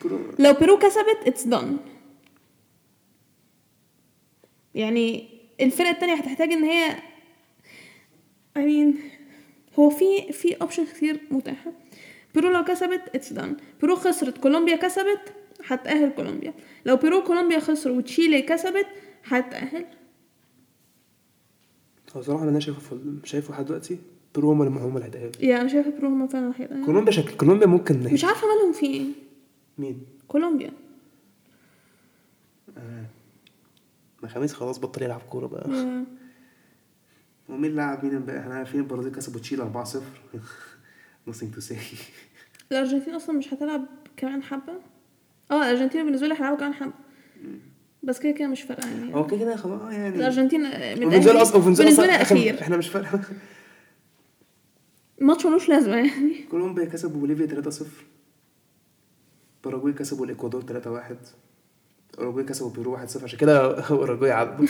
بيرو 0.04 0.20
لو 0.40 0.54
بيرو 0.54 0.78
كسبت 0.78 1.18
it's 1.28 1.48
done 1.48 1.78
يعني 4.76 5.30
الفرقة 5.62 5.92
التانية 5.92 6.14
هتحتاج 6.14 6.52
إن 6.52 6.64
هي 6.64 6.96
I 8.58 8.62
mean 8.62 8.98
هو 9.80 9.90
في 9.90 10.32
في 10.32 10.54
option 10.54 10.86
كتير 10.86 11.20
متاحة. 11.32 11.72
بيرو 12.36 12.50
لو 12.50 12.64
كسبت 12.64 13.02
it's 13.16 13.34
done 13.34 13.58
بيرو 13.82 13.96
خسرت 13.96 14.38
كولومبيا 14.38 14.76
كسبت 14.76 15.34
هتأهل 15.66 16.10
كولومبيا. 16.10 16.54
لو 16.86 16.96
بيرو 16.96 17.18
وكولومبيا 17.18 17.60
خسروا 17.60 17.98
وتشيلي 17.98 18.42
كسبت 18.42 18.88
هتأهل. 19.26 19.86
هو 22.16 22.22
صراحة 22.22 22.44
أنا 22.44 22.60
شايفه 22.60 23.00
شايفه 23.24 23.54
لحد 23.54 23.66
دلوقتي 23.66 23.98
بيرو 24.36 24.52
هم 24.52 24.62
اللي 24.62 24.80
هم 24.80 24.98
اللي 24.98 25.08
هيتأهلوا. 25.08 25.32
يعني 25.40 25.62
أنا 25.62 25.70
شايفة 25.70 25.90
بيرو 25.90 26.08
هما 26.08 26.28
فعلا 26.28 26.54
هيتأهلوا. 26.58 26.86
كولومبيا 26.86 27.12
شكل 27.12 27.38
كولومبيا 27.38 27.68
ممكن 27.68 28.00
مش 28.00 28.24
عارفة 28.24 28.48
مالهم 28.48 28.74
في 28.74 28.86
إيه. 28.86 29.06
مين؟ 29.78 30.06
كولومبيا. 30.28 30.72
آه. 32.78 33.06
ما 34.24 34.30
خميس 34.30 34.54
خلاص 34.54 34.80
بطل 34.80 35.04
يلعب 35.04 35.22
كورة 35.30 35.48
بقى. 35.48 35.70
ومين 37.50 37.76
لعب 37.76 38.06
مين 38.06 38.16
امبارح؟ 38.16 38.40
إحنا 38.42 38.56
عارفين 38.56 38.80
البرازيل 38.80 39.12
كسبوا 39.12 39.40
تشيلي 39.40 39.72
4-0 39.86 39.88
nothing 41.30 41.56
to 41.58 41.62
say 41.70 41.76
الأرجنتين 42.72 43.14
أصلا 43.16 43.38
مش 43.38 43.54
هتلعب 43.54 43.86
كمان 44.18 44.44
حبة؟ 44.44 44.74
آه 45.52 45.62
الأرجنتين 45.64 46.06
بالنسبة 46.06 46.28
لي 46.28 46.34
هيلعبوا 46.34 46.58
كمان 46.58 46.74
حبة. 46.74 46.94
بس 48.04 48.20
كده 48.20 48.32
كده 48.32 48.48
مش 48.48 48.62
فارقة 48.62 48.88
يعني. 48.90 49.16
هو 49.16 49.28
كده 49.28 49.38
كده 49.40 49.56
خلاص 49.56 49.82
آه 49.82 49.92
يعني. 49.92 50.16
الأرجنتين 50.16 50.62
من 51.00 51.08
وفنزويلا 51.08 51.42
أصلا 51.42 51.84
لي 51.84 51.94
أصلاً 51.94 52.22
أخير. 52.22 52.62
إحنا 52.62 52.78
مش 52.78 52.90
فارقة. 52.90 53.20
ماتش 55.22 55.46
ملوش 55.46 55.70
لازمة 55.70 55.96
يعني. 55.96 56.44
كولومبيا 56.52 56.86
كسبوا 56.86 57.20
بوليفيا 57.20 57.62
3-0 57.62 57.84
باراجواي 59.64 59.94
كسبوا 59.94 60.26
الإكوادور 60.26 60.62
3-1 60.62 61.16
اوروجواي 62.20 62.46
كسبوا 62.46 62.70
بيرو 62.70 62.98
1-0 62.98 63.24
عشان 63.24 63.40
كده 63.40 63.80
اوروجواي 63.90 64.32
عدوا 64.32 64.66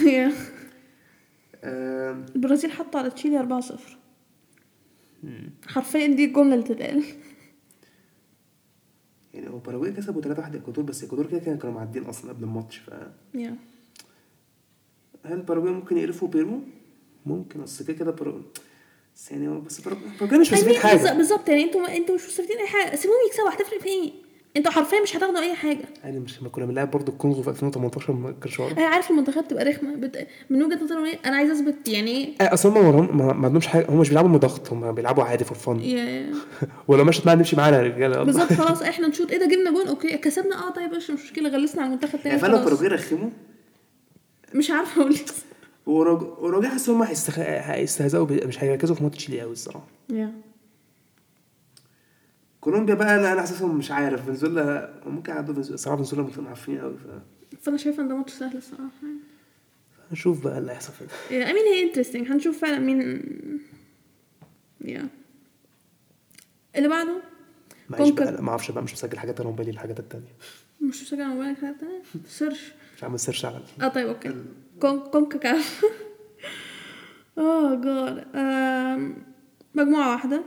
البرازيل 2.36 2.72
حطوا 2.72 3.00
على 3.00 3.10
تشيلي 3.10 3.62
4-0 3.62 3.74
حرفيا 5.68 6.08
دي 6.08 6.26
الجمله 6.26 6.54
اللي 6.54 6.66
تتقال 6.66 7.04
يعني 9.34 9.50
هو 9.50 9.58
باراجواي 9.58 9.92
كسبوا 9.92 10.22
3-1 10.22 10.26
الاكوادور 10.28 10.84
بس 10.86 11.04
الاكوادور 11.04 11.28
كده 11.40 11.40
كانوا 11.56 11.76
معدين 11.76 12.04
أصلا 12.04 12.32
قبل 12.32 12.44
الماتش 12.44 12.78
ف. 12.78 12.90
هل 15.26 15.42
باراجواي 15.42 15.72
ممكن 15.72 15.98
يقرفوا 15.98 16.28
بيرو؟ 16.28 16.60
ممكن 17.26 17.62
اصل 17.62 17.86
كده 17.86 17.98
كده 17.98 18.12
باراجواي 18.12 18.44
بس 19.16 19.32
يعني 19.32 19.60
بس 19.62 19.82
باراجواي 19.82 20.40
مش 20.40 20.54
مستفيد 20.54 20.76
حاجة 20.76 21.14
بالظبط 21.14 21.50
يعني 21.50 21.64
أنتوا 21.64 21.98
أنتوا 21.98 22.16
مش 22.16 22.26
مستفيدين 22.26 22.58
اي 22.58 22.68
حاجة 22.68 22.96
سيبوهم 22.96 23.20
يكسبوا 23.28 23.50
هتفرق 23.50 23.80
في 23.82 23.88
إيه 23.90 24.12
أنتوا 24.58 24.72
حرفيا 24.72 25.02
مش 25.02 25.16
هتاخدوا 25.18 25.40
أي 25.40 25.56
حاجة. 25.56 25.86
يعني 26.04 26.20
مش 26.20 26.40
لما 26.42 26.50
كنا 26.50 26.66
بنلعب 26.66 26.92
برضه 26.92 27.14
الكونغو 27.14 27.42
في 27.44 27.50
2018 27.50 28.14
ما 28.14 28.32
كانش 28.42 28.60
عارف 28.60 28.78
أنا 28.78 28.88
عارف 28.88 29.12
المنتخبات 29.12 29.46
بتبقى 29.46 29.64
رخمة 29.66 29.96
بت... 29.96 30.28
من 30.50 30.64
وجهة 30.64 30.84
نظري 30.84 31.10
إيه 31.10 31.20
أنا 31.26 31.36
عايزة 31.36 31.54
أثبت 31.54 31.88
يعني 31.88 32.12
إيه. 32.42 32.54
أصل 32.54 32.70
هم 32.70 33.18
ما 33.18 33.34
ما 33.34 33.46
عندهمش 33.48 33.68
حاجة 33.68 33.86
هم 33.90 34.00
مش 34.00 34.10
بيلعبوا 34.10 34.30
بضغط 34.30 34.72
هم 34.74 34.92
بيلعبوا 34.92 35.24
عادي 35.24 35.44
for 35.44 35.58
fun 35.58 35.80
yeah- 35.80 35.98
yeah. 36.04 36.34
ولو 36.88 37.04
مشيت 37.04 37.26
معانا 37.26 37.40
نمشي 37.40 37.56
معانا 37.56 37.78
يا 37.78 37.82
رجالة. 37.84 38.24
بالظبط 38.24 38.54
خلاص 38.54 38.82
إحنا 38.92 39.08
نشوط. 39.08 39.32
إيه 39.32 39.40
ده 39.40 39.46
جبنا 39.46 39.72
جون؟ 39.72 39.88
okay. 39.88 40.18
كسبنا؟ 40.18 40.68
آه 40.68 40.70
طيب 40.72 40.94
مش 40.94 41.10
مشكلة 41.10 41.50
غلسنا 41.50 41.82
على 41.82 41.88
المنتخب 41.90 42.20
تاني 42.24 42.40
خلاص. 42.40 42.64
باراجواي 42.64 42.88
رخموا 42.88 43.30
مش 44.56 44.72
عارفة 44.72 45.02
أقول 45.02 45.16
وراجع 45.86 46.28
وراجع 46.40 46.70
حاسس 46.70 46.90
ان 46.90 46.96
هم 46.96 47.04
هيستخ... 47.04 47.40
هيستهزئوا. 47.40 48.28
مش 48.46 48.64
هيركزوا 48.64 48.96
في 48.96 49.04
ماتش 49.04 49.18
تشيلي 49.18 49.42
قوي 49.42 49.52
الصراحة. 49.52 49.86
yeah. 50.10 50.32
كولومبيا 52.64 52.96
بقى 52.96 53.18
لا 53.22 53.32
أنا 53.34 53.42
حاسسهم 53.42 53.78
مش 53.78 53.92
عارف. 53.92 54.26
فنزويلا 54.26 54.94
ممكن 55.06 55.32
يعدوا 55.32 55.54
فنزويلا 55.54 55.74
الصراحه 55.76 55.98
فنزويلا 56.04 56.42
معفنين 56.42 56.80
قوي 56.80 56.98
ف 56.98 57.02
فأنا 57.66 57.78
شايفة 57.78 58.04
إن 58.04 58.08
ده 58.08 58.16
ماتش 58.16 58.34
سهل 58.34 58.58
الصراحة. 58.58 58.84
نشوف 60.12 60.44
بقى 60.44 60.58
اللي 60.58 60.72
هيحصل 60.72 60.94
في 60.94 61.06
ده 61.06 61.12
امين 61.52 61.64
هي 61.74 61.84
interesting 61.84 62.28
هنشوف 62.32 62.58
فعلا 62.62 62.80
مين 62.80 63.02
يا 64.82 65.08
اللي 66.76 66.88
بعده؟ 66.90 67.22
بقى 67.90 68.32
لا، 68.32 68.42
ما 68.42 68.50
أعرفش 68.50 68.72
بقى 68.72 68.84
مش 68.84 68.94
مسجل 68.94 69.18
حاجات 69.20 69.40
أنا 69.40 69.50
موبايلي 69.50 69.72
الحاجات 69.72 70.00
التانية. 70.00 70.34
مش 70.82 71.02
مسجل 71.02 71.22
على 71.22 71.34
موبايلك 71.34 71.58
حاجة 71.62 71.76
تانية؟ 71.80 72.02
search. 72.28 72.72
مش 72.98 73.04
عامل 73.04 73.20
search 73.20 73.46
على 73.46 73.60
آه 73.82 73.88
طيب 73.88 74.08
okay. 74.08 74.36
كون 74.82 75.00
كونكاكاف. 75.00 75.86
آه 77.38 77.76
جاد 77.76 78.26
آم، 78.36 79.16
مجموعة 79.76 80.12
واحدة. 80.12 80.44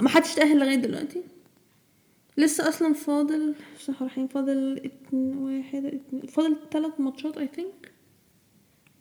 ما 0.00 0.08
حدش 0.08 0.34
تأهل 0.34 0.58
لغاية 0.58 0.74
دلوقتي. 0.76 1.22
لسه 2.36 2.68
أصلا 2.68 2.92
فاضل 2.94 3.54
صح 3.84 4.02
رايحين 4.02 4.26
فاضل 4.28 4.76
اتنين 4.84 5.36
واحد 5.38 5.84
اتنين 5.84 6.26
فاضل 6.26 6.56
ثلاث 6.72 7.00
ماتشات 7.00 7.38
I 7.38 7.48
think 7.56 7.92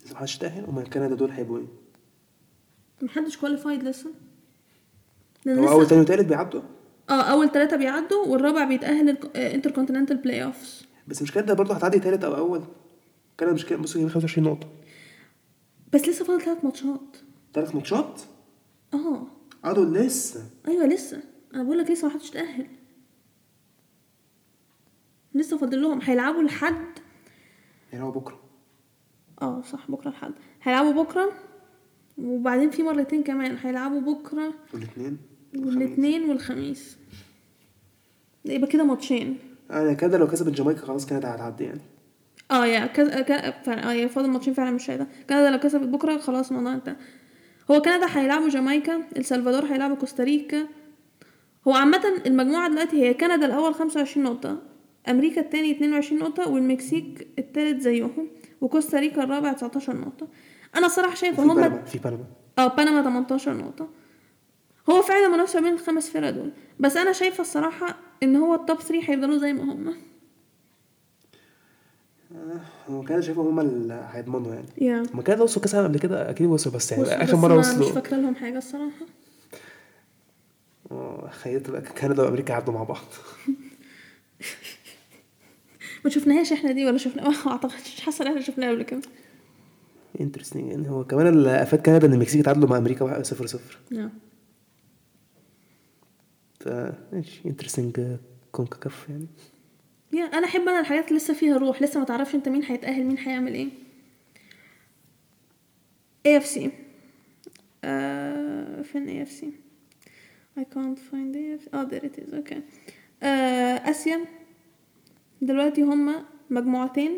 لسه 0.06 0.14
محدش 0.16 0.38
تأهل؟ 0.38 0.66
أمال 0.66 0.90
كندا 0.90 1.16
دول 1.16 1.32
هيبقوا 1.32 1.58
إيه؟ 1.60 1.66
محدش 3.02 3.38
qualified 3.38 3.84
لسه. 3.84 4.10
هو 5.48 5.70
أول 5.72 5.88
تاني 5.88 6.02
وتالت 6.02 6.26
بيعدوا؟ 6.28 6.62
آه 7.10 7.22
أول 7.22 7.50
ثلاثة 7.52 7.78
بيعدوا 7.78 8.26
والرابع 8.28 8.64
بيتأهل 8.64 9.10
intercontinental 9.36 10.18
playoffs 10.18 10.86
بس 11.08 11.22
مش 11.22 11.32
كندا 11.32 11.54
برضه 11.54 11.74
هتعدي 11.76 12.00
تالت 12.00 12.24
أو 12.24 12.36
أول؟ 12.36 12.62
كندا 13.40 13.54
مش 13.54 13.66
كده 13.66 13.80
بصوا 13.80 13.94
جايبين 14.02 14.14
25 14.14 14.48
نقطة. 14.48 14.68
بس 15.94 16.02
لسه 16.10 16.26
فاضل 16.26 16.42
ثلاث 16.42 16.64
ماتشات. 16.66 17.18
تلات 17.54 17.76
ماتشات؟ 17.76 18.22
آه. 18.94 19.28
آه 19.66 19.74
دول 19.74 19.94
لسه. 19.94 20.50
أيوه 20.68 20.86
لسه. 20.86 21.24
أنا 21.54 21.64
بقول 21.64 21.78
لك 21.78 21.92
لسه 21.92 22.08
ما 22.08 22.14
حدش 22.14 22.30
تأهل 22.30 22.68
لسه 25.34 25.58
فاضل 25.58 25.82
لهم. 25.82 26.00
هيلعبوا 26.02 26.44
لحد. 26.44 26.86
هو 27.94 28.12
بكرة. 28.12 28.40
آه 29.42 29.62
صح 29.62 29.92
بكرة 29.92 30.10
لحد. 30.10 30.34
هيلعبوا 30.64 31.04
بكرة 31.04 31.32
وبعدين 32.18 32.70
في 32.70 32.84
مرتين 32.84 33.24
كمان. 33.24 33.58
هيلعبوا 33.64 34.02
بكرة 34.02 34.54
والاثنين 34.74 35.18
والاثنين 35.56 36.30
والخميس. 36.30 36.98
يبقى 38.46 38.68
كده 38.70 38.84
ماتشين. 38.84 39.38
آه 39.72 39.94
كندا 39.94 40.18
لو 40.18 40.28
كسبت 40.28 40.54
جامايكا 40.54 40.82
خلاص 40.82 41.06
كندا 41.06 41.36
هتعدي 41.36 41.64
يعني. 41.64 41.82
آه 42.52 42.66
يا 42.66 42.86
كذا 42.86 43.22
ك... 43.22 43.64
فعلا 43.66 43.90
آه 43.90 43.94
يا 43.94 44.08
فاضل 44.08 44.30
ماتشين 44.30 44.54
فعلا 44.54 44.72
مش 44.72 44.90
هيدا. 44.90 45.08
كندا 45.30 45.52
لو 45.52 45.60
كسبت 45.60 45.88
بكرة 45.88 46.18
خلاص 46.18 46.50
الموضوع 46.52 46.74
انتهى. 46.74 46.96
هو 47.72 47.82
كندا 47.82 48.08
هيلعبوا 48.10 48.50
جامايكا 48.50 49.04
السلفادور 49.18 49.66
هيلعبوا 49.66 49.96
كوستاريكا. 49.96 50.68
هو 51.68 51.74
عامة 51.74 52.02
المجموعة 52.26 52.70
دلوقتي 52.70 53.04
هي 53.04 53.14
كندا 53.14 53.46
الأول 53.46 53.74
25 53.74 54.26
نقطة 54.26 54.62
أمريكا 55.10 55.42
التاني 55.42 55.72
22 55.72 56.22
نقطة 56.22 56.50
والمكسيك 56.50 57.28
التالت 57.40 57.82
زيهم 57.82 58.28
وكوستاريكا 58.62 59.24
الرابع 59.24 59.54
19 59.54 59.96
نقطة. 59.98 60.28
أنا 60.78 60.86
الصراحة 60.86 61.16
شايفة 61.16 61.36
في 61.36 61.42
هما 61.42 61.54
بنما 61.54 61.84
في 61.84 61.98
بنما. 62.00 62.26
آه 62.60 62.68
بنما 62.68 63.02
18 63.02 63.54
نقطة. 63.58 63.90
هو 64.90 65.02
فعلا 65.02 65.28
منافسة 65.28 65.62
بين 65.62 65.74
الخمس 65.74 66.10
فرق 66.10 66.30
دول 66.30 66.52
بس 66.80 66.98
أنا 66.98 67.12
شايفة 67.12 67.42
الصراحة 67.42 67.98
إن 68.24 68.36
هو 68.36 68.56
ال 68.56 68.62
top 68.62 68.80
3 68.82 69.12
هيفضلوا 69.12 69.38
زي 69.38 69.54
ما 69.54 69.64
هما 69.64 69.94
هو 72.90 73.02
كندا 73.02 73.22
شايفهم 73.22 73.48
هما 73.48 73.62
اللي 73.62 74.08
هيضمنوا 74.12 74.54
يعني. 74.54 74.68
yeah 74.82 75.04
هما 75.14 75.22
كندا 75.24 75.44
وصلوا 75.44 75.62
كاس 75.64 75.76
قبل 75.76 76.00
كده؟ 76.00 76.30
أكيد 76.30 76.48
وصلوا 76.48 76.76
بس 76.76 76.92
يعني 76.92 77.04
وصلوا 77.04 77.24
آخر 77.24 77.34
بس 77.34 77.40
مرة 77.40 77.54
ما- 77.54 77.60
مش 77.60 77.68
وصلوا 77.68 77.92
فاكرة 77.92 78.18
لهم 78.18 78.36
حاجة 78.36 78.58
الصراحة. 78.58 79.06
آه 80.92 81.30
خيلت 81.32 81.70
بقى 81.70 81.82
كندا 81.82 82.24
وأمريكا 82.24 82.54
عدوا 82.54 82.74
مع 82.74 82.84
بعض. 82.84 83.06
ما 86.06 86.10
شفناهاش 86.12 86.52
إحنا 86.54 86.72
دي 86.72 86.86
ولا 86.86 86.98
شفنا 86.98 87.30
ما 87.46 87.52
أعتقدش 87.52 88.02
حاسة 88.02 88.22
إن 88.24 88.28
إحنا 88.30 88.42
شفناها 88.42 88.72
قبل 88.72 88.84
كده. 88.84 89.02
interesting 90.22 90.72
يعني 90.72 90.90
هو 90.90 91.04
كمان 91.04 91.28
اللي 91.28 91.62
أفاد 91.64 91.82
كندا 91.82 92.08
إن 92.08 92.14
المكسيك 92.14 92.46
تعادلوا 92.46 92.70
مع 92.70 92.78
أمريكا 92.78 93.24
0 93.24 93.46
0 93.46 93.78
yeah. 93.92 94.10
ف 96.60 96.68
ماشي 97.14 97.42
interesting 97.46 98.18
CONCACAF 98.52 99.08
يعني 100.14 100.32
yeah 100.32 100.38
أنا 100.38 100.48
أحب 100.48 100.62
أنا 100.62 100.80
الحاجات 100.80 101.12
لسه 101.12 101.34
فيها 101.34 101.58
روح 101.58 101.82
لسه 101.82 102.00
ما 102.00 102.06
تعرفش 102.06 102.36
أنت 102.36 102.50
مين 102.50 102.64
هيتأهل 102.64 103.04
مين 103.04 103.18
هيعمل 103.18 103.54
إيه. 103.54 103.70
اي 106.26 106.38
اف 106.38 106.46
سي 106.46 106.72
فين 108.84 109.08
اي 109.08 109.22
اف 109.22 109.32
سي 109.32 109.52
I 110.60 110.64
can't 110.64 111.00
find 111.00 111.34
AFC 111.36 111.74
آه 111.74 111.88
there 111.90 112.04
it 112.04 112.18
is. 112.18 112.34
Okay. 112.34 112.58
آه 113.24 113.90
آسيا. 113.90 114.26
دلوقتي 115.42 115.82
هما 115.82 116.26
مجموعتين. 116.50 117.12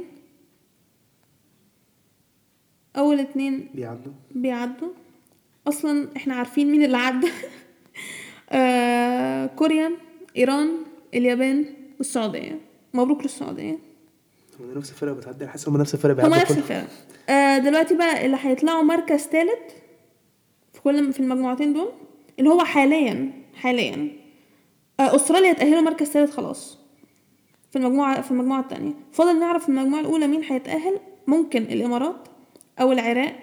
أول 2.97 3.19
اتنين 3.19 3.69
بيعدوا. 3.73 4.13
بيعدوا. 4.31 4.93
أصلا 5.67 6.09
إحنا 6.17 6.35
عارفين 6.35 6.71
مين 6.71 6.83
اللي 6.83 6.97
عدى. 6.97 7.27
آه 8.49 9.45
كوريا 9.45 9.91
إيران 10.37 10.69
اليابان 11.13 11.65
والسعودية. 11.97 12.59
مبروك 12.95 13.21
للسعودية. 13.23 13.77
هم 14.59 14.77
نفس 14.77 14.89
الفرقة 14.89 15.13
بتعدي 15.13 15.47
حاسس 15.47 15.69
هم 15.69 15.77
نفس 15.77 15.93
الفرقة 15.93 16.13
هما 16.13 16.21
بيعدوا 16.27 16.37
نفس 16.41 16.51
كل- 16.53 16.57
الفرق 16.59 16.87
آه 17.29 17.57
دلوقتي 17.57 17.95
بقى 17.95 18.25
اللي 18.25 18.37
هيطلعوا 18.41 18.81
مركز 18.83 19.19
ثالث 19.19 19.59
في 20.73 20.81
كل 20.81 21.13
في 21.13 21.19
المجموعتين 21.19 21.73
دول 21.73 21.89
اللي 22.39 22.49
هو 22.49 22.59
حاليا 22.65 23.31
حاليا 23.55 24.09
آه 24.99 25.15
أستراليا 25.15 25.53
تأهلوا 25.53 25.81
مركز 25.81 26.07
ثالث 26.07 26.31
خلاص 26.31 26.77
في 27.71 27.75
المجموعة 27.79 28.21
في 28.21 28.31
المجموعة 28.31 28.59
التانية. 28.59 28.93
فاضل 29.11 29.39
نعرف 29.39 29.63
في 29.63 29.69
المجموعة 29.69 30.01
الأولى 30.01 30.27
مين 30.27 30.43
هيتأهل؟ 30.43 30.99
ممكن 31.27 31.61
الإمارات 31.63 32.27
أو 32.81 32.91
العراق. 32.91 33.35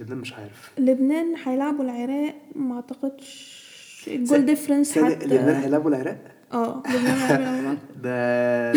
لبنان 0.00 0.18
مش 0.18 0.32
عارف. 0.32 0.70
لبنان 0.78 1.34
هيلعبوا 1.44 1.84
العراق 1.84 2.34
ما 2.54 2.74
أعتقدش. 2.76 3.58
ال 4.08 4.16
goal 4.16 4.46
difference 4.46 4.98
حتى 4.98 5.26
لبنان 5.26 5.62
هيلعبوا 5.62 5.90
العراق؟ 5.90 6.18
آه 6.52 6.82
لبنان 6.88 7.78
ده 8.02 8.72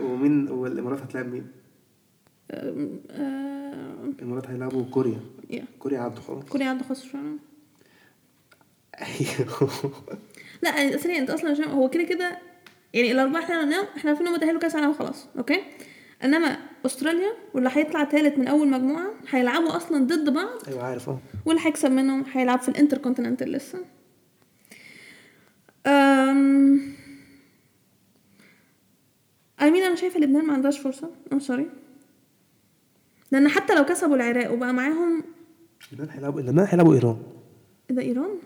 ومين 0.00 0.48
والامارات 0.50 1.00
هتلاعب 1.00 1.26
مين؟ 1.26 1.46
آم، 2.50 3.00
الامارات 4.18 4.46
هيلعبوا 4.46 4.84
كوريا. 4.90 5.20
Yeah. 5.50 5.64
كوريا 5.78 6.00
عدوا 6.00 6.22
خلاص. 6.22 6.44
كوريا 6.44 6.66
عنده 6.66 6.84
خاص 6.84 7.04
فعلا 7.04 7.36
أيوه. 9.00 9.92
لا 10.62 10.96
ثانية 10.96 11.18
انت 11.18 11.30
أصلا 11.30 11.50
عشان 11.50 11.64
هو 11.64 11.90
كده 11.90 12.02
كده 12.02 12.38
يعني 12.94 13.12
الأربعة 13.12 13.40
إحنا 13.40 13.60
قلناهم 13.60 13.86
إحنا 13.96 14.10
عارفين 14.10 14.26
انهم 14.26 14.40
تأهلوا 14.40 14.60
كأس 14.60 14.74
العالم 14.76 14.92
خلاص 14.94 15.26
okay؟ 15.38 15.60
إنما 16.24 16.58
أستراليا 16.86 17.30
واللي 17.54 17.70
هيطلع 17.72 18.04
تالت 18.04 18.38
من 18.38 18.48
أول 18.48 18.68
مجموعة 18.70 19.10
هيلعبوا 19.30 19.76
أصلا 19.76 20.04
ضد 20.06 20.32
بعض. 20.34 20.68
أيوه 20.68 20.82
عارف 20.84 21.08
أه. 21.08 21.18
واللي 21.46 21.62
هيكسب 21.66 21.90
منهم 21.90 22.24
هيلعب 22.32 22.60
في 22.60 22.68
الانتر 22.68 22.98
كونتيننتال 22.98 23.52
لسه. 23.52 23.78
أم... 25.86 26.80
أمين 29.62 29.82
أنا 29.82 29.94
شايفة 29.94 30.20
لبنان 30.20 30.46
ما 30.46 30.52
عندهاش 30.52 30.78
فرصة. 30.78 31.10
أم 31.32 31.40
sorry 31.40 31.66
لأن 33.32 33.48
حتى 33.48 33.74
لو 33.74 33.84
كسبوا 33.84 34.16
العراق 34.16 34.52
وبقى 34.52 34.72
معاهم 34.72 35.22
لبنان 35.92 36.10
هيلعبوا 36.10 36.40
لبنان 36.40 36.66
هيلعبوا 36.70 36.94
إيران. 36.94 37.16
إيه 37.90 37.96
ده 37.96 38.02
إيران؟ 38.02 38.38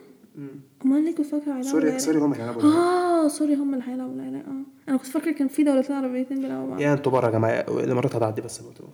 أمال 0.85 1.05
ليه 1.05 1.15
كنت 1.15 1.35
هيلعبوا 1.35 1.63
سوريا 1.63 1.85
العراق؟ 1.85 1.99
سوريا 1.99 2.21
هم 2.21 2.33
هيلعبوا 2.33 2.63
آه 2.63 3.29
sorry 3.29 3.55
هم 3.55 3.75
اللي 3.75 3.85
هيلعبوا 3.87 4.15
العراق 4.15 4.47
آه. 4.47 4.63
أنا 4.89 4.97
كنت 4.97 5.07
فاكرة 5.07 5.33
كان 5.33 5.49
في 5.49 5.63
دولتين 5.65 5.97
عربيتين 5.97 6.43
بيلعبوا 6.43 6.69
بعض. 6.69 6.81
يعني 6.81 6.95
أنتوا 6.95 7.13
بره 7.13 7.27
يا 7.27 7.31
جماعة 7.33 7.61
الامارات 7.61 8.17
هتعدي 8.17 8.41
بس 8.41 8.59
برضه. 8.59 8.89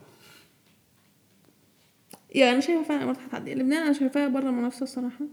يعني 2.31 2.51
أنا 2.53 2.61
شايفة 2.61 2.83
فعلا 2.83 2.99
الإمارات 2.99 3.23
هتعدي. 3.29 3.55
لبنان 3.55 3.83
أنا 3.83 3.93
شايفاها 3.93 4.29
بره 4.29 4.49
المنافسة 4.49 4.83
الصراحة. 4.83 5.25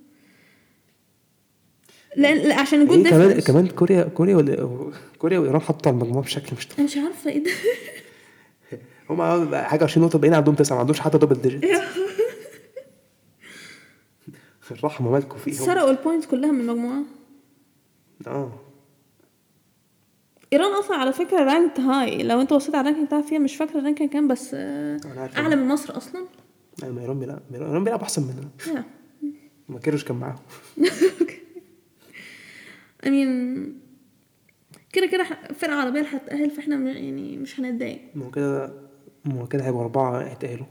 لأن 2.16 2.38
لا، 2.38 2.60
عشان 2.60 2.80
إيه 2.80 2.88
وجود 2.90 3.08
كمان. 3.08 3.40
كمان 3.40 3.68
كوريا 3.68 4.04
كوريا 4.04 4.36
ولا 4.36 4.68
كوريا 5.20 5.40
وإيران 5.40 5.62
حطوا 5.62 5.92
على 5.92 6.02
المجموعة 6.02 6.26
بشكل 6.26 6.56
مش 6.58 6.68
طبيعي. 6.68 6.80
أنا 6.80 6.88
مش 6.88 6.98
عارفة 6.98 7.30
إيه 7.32 7.44
ده. 7.44 7.52
هم 9.10 9.56
حاجة 9.56 9.84
20 9.84 10.06
نقطة 10.06 10.20
باقيين 10.20 10.34
عندهم 10.36 10.56
تسعة 10.56 10.76
ما 10.76 10.82
عندوش 10.82 11.00
حتى 11.00 11.18
double 11.18 11.42
digit 11.42 11.64
الرحمة 14.72 15.12
مالكم 15.12 15.38
فيهم. 15.38 15.66
سرقوا 15.66 15.92
ال 15.92 15.97
points 15.97 16.28
كلها 16.28 16.52
من 16.52 16.60
المجموعة. 16.62 17.02
آه. 18.28 18.52
إيران 20.54 20.72
أصلا 20.74 20.98
على 20.98 21.14
فكرة 21.14 21.44
ranked 21.44 21.80
high 21.80 22.24
لو 22.24 22.42
أنت 22.42 22.54
بصيت 22.54 22.76
على 22.76 22.82
ال 22.82 22.85
ranking 22.85 23.08
بتاعها 23.08 23.22
فيها 23.22 23.40
مش 23.40 23.56
فاكرة 23.56 23.80
ال 23.80 23.83
ranking 23.83 24.10
كام 24.10 24.28
بس 24.28 24.52
آه،. 24.54 25.00
أعلى 25.38 25.56
من 25.56 25.68
مصر 25.68 25.98
أصلا. 25.98 26.26
لا 26.82 26.92
ما 26.92 27.02
إيران 27.02 27.20
بيلعب 27.20 27.42
إيران 27.54 27.84
بيلعب 27.84 28.02
أحسن 28.02 28.24
مننا. 28.24 28.84
ما 29.70 29.80
كيروش 29.80 30.04
كان 30.04 30.18
معاهم. 30.18 30.40
I 33.06 33.08
mean 33.08 33.60
كده 34.94 35.08
كده 35.08 35.24
فرقة 35.54 35.76
عربية 35.76 36.00
اللي 36.00 36.12
هتتأهل 36.18 36.50
فإحنا 36.52 36.92
يعني 36.92 37.38
مش 37.38 37.60
هنتضايق. 37.60 38.02
ما 38.16 38.26
هو 38.26 38.32
كده 38.32 38.74
ما 39.26 39.42
هو 39.42 39.48
كده 39.48 39.66
هيبقوا 39.66 39.82
أربعة 39.82 40.18
هيتأهلوا 40.22 40.66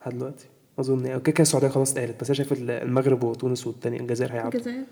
لحد 0.00 0.18
دلوقتي. 0.18 0.46
أظن 0.78 1.06
يعني 1.06 1.20
كده 1.20 1.32
كده 1.32 1.42
السعودية 1.42 1.68
خلاص 1.68 1.92
اتأهلت 1.92 2.20
بس 2.20 2.26
أنا 2.30 2.34
شايف 2.34 2.52
المغرب 2.52 3.24
وتونس 3.24 3.66
والتاني 3.66 4.00
الجزائر 4.00 4.32
هيعدوا 4.32 4.58
الجزائر. 4.60 4.84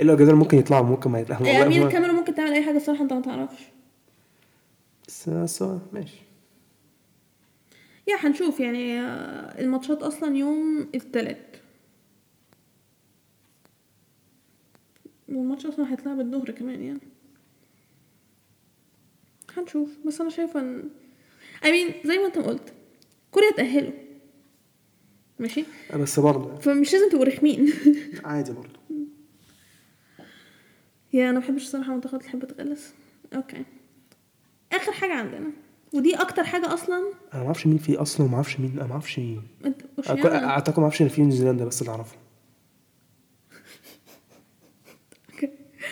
إلا 0.00 0.12
الجزائر 0.12 0.34
ممكن 0.36 0.58
يطلعوا 0.58 0.84
ممكن 0.84 1.10
ما 1.10 1.18
امين 1.18 1.60
والله 1.60 1.78
ما- 1.80 1.86
الكاميرا 1.86 2.12
ممكن 2.12 2.34
تعمل 2.34 2.52
أي 2.52 2.62
حاجة 2.62 2.76
الصراحة 2.76 3.02
أنت 3.02 3.12
ما 3.12 3.20
تعرفش. 3.20 3.62
بس 5.28 5.62
هو 5.62 5.78
ماشي. 5.92 6.16
يا 8.08 8.16
هنشوف 8.20 8.60
يعني 8.60 9.00
آه، 9.00 9.60
الماتشات 9.60 10.02
أصلا 10.02 10.36
يوم 10.36 10.86
التلات. 10.94 11.56
والماتش 15.28 15.66
أصلا 15.66 15.92
هيتلعب 15.92 16.20
الظهر 16.20 16.50
كمان 16.50 16.82
يعني. 16.82 17.00
هنشوف. 19.56 19.88
بس 20.06 20.20
أنا 20.20 20.30
شايفة 20.30 20.60
ان 20.60 20.90
I 21.62 21.66
mean 21.66 22.06
زي 22.06 22.18
ما 22.18 22.26
أنت 22.26 22.38
قلت 22.38 22.72
كوريا 23.30 23.50
تأهلوا. 23.56 23.92
ماشي؟ 25.38 25.64
بس 25.94 26.20
برضه. 26.20 26.56
فمش 26.56 26.92
لازم 26.92 27.08
تبقوا 27.10 27.24
رخمين. 27.24 27.72
عادي 28.24 28.52
برضه. 28.52 28.80
يا 31.12 31.30
أنا 31.30 31.38
بحبش 31.40 31.62
الصراحة 31.62 31.94
منتخبات 31.94 32.20
اللي 32.20 32.30
تحب 32.32 32.44
تغلس. 32.44 32.94
أوكي. 33.34 33.64
آخر 34.72 34.92
حاجة 34.92 35.12
عندنا. 35.12 35.50
ودي 35.92 36.14
أكتر 36.14 36.44
حاجة 36.44 36.74
أصلا. 36.74 36.96
أنا 37.34 37.40
ما 37.40 37.46
أعرفش 37.46 37.66
مين 37.66 37.78
فيه 37.78 38.02
أصلا 38.02 38.26
وما 38.26 38.34
أعرفش 38.34 38.60
مين 38.60 38.70
أنا 38.70 38.86
ما 38.86 38.92
أعرفش 38.92 39.18
مين. 39.18 39.42
أعتقد 40.24 40.78
ما 40.78 40.82
أعرفش 40.84 41.02
إن 41.02 41.08
في 41.08 41.22
نيوزيلندا 41.22 41.64
بس 41.64 41.82
اللي 41.82 41.92
أعرفه. 41.92 42.16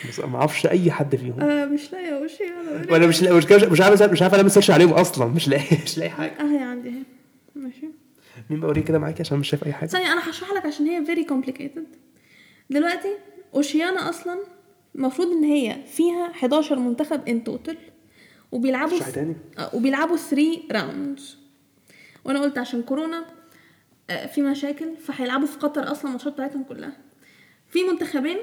بس 0.09 0.19
ما 0.19 0.37
أعرفش 0.37 0.65
أي 0.65 0.91
حد 0.91 1.15
فيهم. 1.15 1.41
آه 1.41 1.65
مش 1.65 1.91
لاقيه 1.91 2.17
اوشيانا 2.17 2.91
وأنا 2.91 3.07
مش 3.07 3.21
لا- 3.23 3.33
مش 3.33 3.45
مش 3.45 3.81
عارف 3.81 4.01
مش 4.11 4.21
عارف 4.21 4.33
اعمل 4.33 4.51
search 4.51 4.71
عليهم 4.71 4.93
أصلا. 4.93 5.25
مش 5.27 5.47
لاقي 5.49 5.77
مش 5.83 5.97
لاقي 5.97 6.09
حاجة. 6.09 6.31
آه 6.39 6.43
هي 6.43 6.57
عندي 6.63 6.89
أهي. 6.89 7.03
ماشي. 7.55 7.87
مين 8.49 8.59
بوريه 8.59 8.81
كده 8.81 8.99
معاكي 8.99 9.21
عشان 9.23 9.37
مش 9.39 9.49
شايف 9.49 9.63
أي 9.65 9.73
حاجة؟ 9.73 9.89
ثانية 9.89 10.11
أنا 10.13 10.29
هشرح 10.29 10.51
لك 10.53 10.65
عشان 10.65 10.85
هي 10.87 11.05
very 11.05 11.27
complicated. 11.29 11.97
دلوقتي 12.69 13.09
أوشيانا 13.55 14.09
أصلا 14.09 14.39
المفروض 14.95 15.27
إن 15.27 15.43
هي 15.43 15.75
فيها 15.93 16.31
11 16.31 16.79
منتخب 16.79 17.21
in 17.29 17.49
total 17.51 17.75
وبيلعبوا 18.51 18.99
تاني. 18.99 19.35
آه، 19.57 19.75
وبيلعبوا 19.75 20.17
3 20.17 20.61
rounds 20.71 21.37
وأنا 22.25 22.41
قلت 22.41 22.57
عشان 22.57 22.81
كورونا 22.81 23.25
آه، 24.09 24.25
في 24.25 24.41
مشاكل 24.41 24.85
فهيلعبوا 24.97 25.47
في 25.47 25.57
قطر 25.57 25.91
أصلا 25.91 26.05
الماتشات 26.05 26.33
بتاعتهم 26.33 26.63
كلها. 26.63 26.97
في 27.69 27.83
منتخبين 27.83 28.37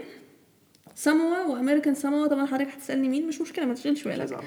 ساموا 1.00 1.44
وأمريكان 1.44 1.94
ساموا. 1.94 2.26
طبعا 2.26 2.46
حضرتك 2.46 2.70
هتسألني 2.70 3.08
مين؟ 3.08 3.28
مش 3.28 3.40
مشكلة 3.40 3.64
ما 3.64 3.74
تشغلش 3.74 4.04
بالك. 4.04 4.32
ما 4.32 4.40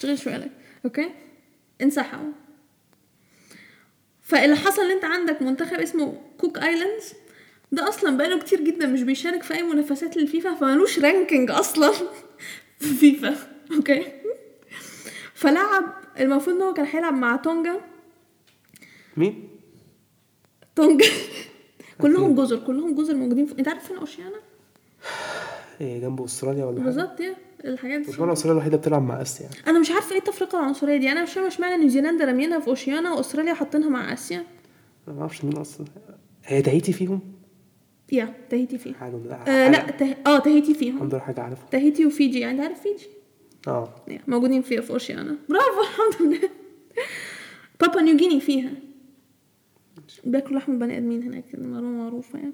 تشغلش 0.00 0.28
بالك 0.28 0.50
okay؟ 0.84 1.10
انسحبوا. 1.82 2.32
فاللي 4.22 4.56
حصل 4.56 4.82
إن 4.82 4.90
أنت 4.90 5.04
عندك 5.04 5.42
منتخب 5.42 5.80
اسمه 5.80 6.20
كوك 6.38 6.58
آيلاندز 6.58 7.12
ده 7.72 7.88
أصلا 7.88 8.16
بقاله 8.16 8.38
كتير 8.38 8.60
جدا 8.60 8.86
مش 8.86 9.02
بيشارك 9.02 9.42
في 9.42 9.54
أي 9.54 9.62
منافسات 9.62 10.16
للفيفا 10.16 10.54
فمالوش 10.54 10.98
ranking 10.98 11.50
أصلا 11.50 11.92
في 12.78 12.94
فيفا. 12.94 13.36
okay؟ 13.76 14.12
فلعب 15.34 15.94
المفروض 16.20 16.56
إن 16.56 16.62
هو 16.62 16.74
كان 16.74 16.86
هيلعب 16.86 17.14
مع 17.14 17.36
تونجا. 17.36 17.80
مين؟ 19.16 19.48
تونجا. 20.76 21.06
كلهم 22.02 22.34
جزر 22.34 22.58
كلهم 22.66 22.94
جزر 22.94 23.14
موجودين 23.14 23.46
في... 23.46 23.58
أنت 23.58 23.68
عارف 23.68 23.86
فين 23.86 23.96
أوشيانا؟ 23.96 24.47
إيه 25.80 26.00
جنب 26.00 26.22
أستراليا 26.22 26.64
ولا؟ 26.64 26.80
بالظبط 26.80 27.20
الحاجات 27.64 28.00
دي. 28.00 28.10
استراليا 28.10 28.52
الوحيدة 28.52 28.76
بتلعب 28.76 29.02
مع 29.02 29.22
آسيا. 29.22 29.46
يعني 29.46 29.66
أنا 29.66 29.78
مش 29.78 29.90
عارفة 29.90 30.12
إيه 30.12 30.18
التفرقه 30.18 30.58
العنصريه 30.58 30.96
دي. 30.96 31.12
أنا 31.12 31.22
مش 31.22 31.32
فاهمة 31.32 31.48
إشمعنى 31.48 31.76
نيوزيلندا 31.76 32.24
رامينها 32.24 32.58
في 32.58 32.68
أوشيانا 32.68 33.12
وأستراليا 33.12 33.54
حاطينها 33.54 33.88
مع 33.88 34.12
آسيا. 34.12 34.44
أنا 35.08 35.14
ما 35.16 35.20
أعرفش 35.20 35.44
مين 35.44 35.56
أصلا. 35.56 35.86
هي 36.44 36.62
تهيتي 36.62 36.92
فيهم؟ 36.92 37.20
يا 38.12 38.34
تهيتي 38.50 38.78
فيه 38.78 38.94
حاجة 38.94 39.16
آه 39.48 39.70
لا 39.70 39.90
ته... 39.90 40.14
آه 40.26 40.38
تهيتي 40.38 40.74
فيهم. 40.74 40.94
الحمد 40.96 41.14
لله 41.14 41.22
حاجة 41.22 41.40
عارفها. 41.40 41.66
تهيتي 41.70 42.06
وفيجي. 42.06 42.40
يعني 42.40 42.62
عارف 42.62 42.80
فيجي؟ 42.80 43.08
آه. 43.68 43.94
موجودين 44.26 44.62
فيها 44.62 44.80
في 44.80 44.90
أوشيانا. 44.90 45.36
برافو 45.48 45.80
الحمد 45.80 46.28
لله. 46.28 46.48
بابوا 47.80 48.00
نيو 48.00 48.17
جيني 48.17 48.40
فيها. 48.40 48.70
بياكلوا 50.24 50.58
لحم 50.58 50.72
البني 50.72 50.96
آدمين 50.96 51.22
هناك 51.22 51.44
معلومه 51.54 52.02
معروفة 52.02 52.38
يعني. 52.38 52.52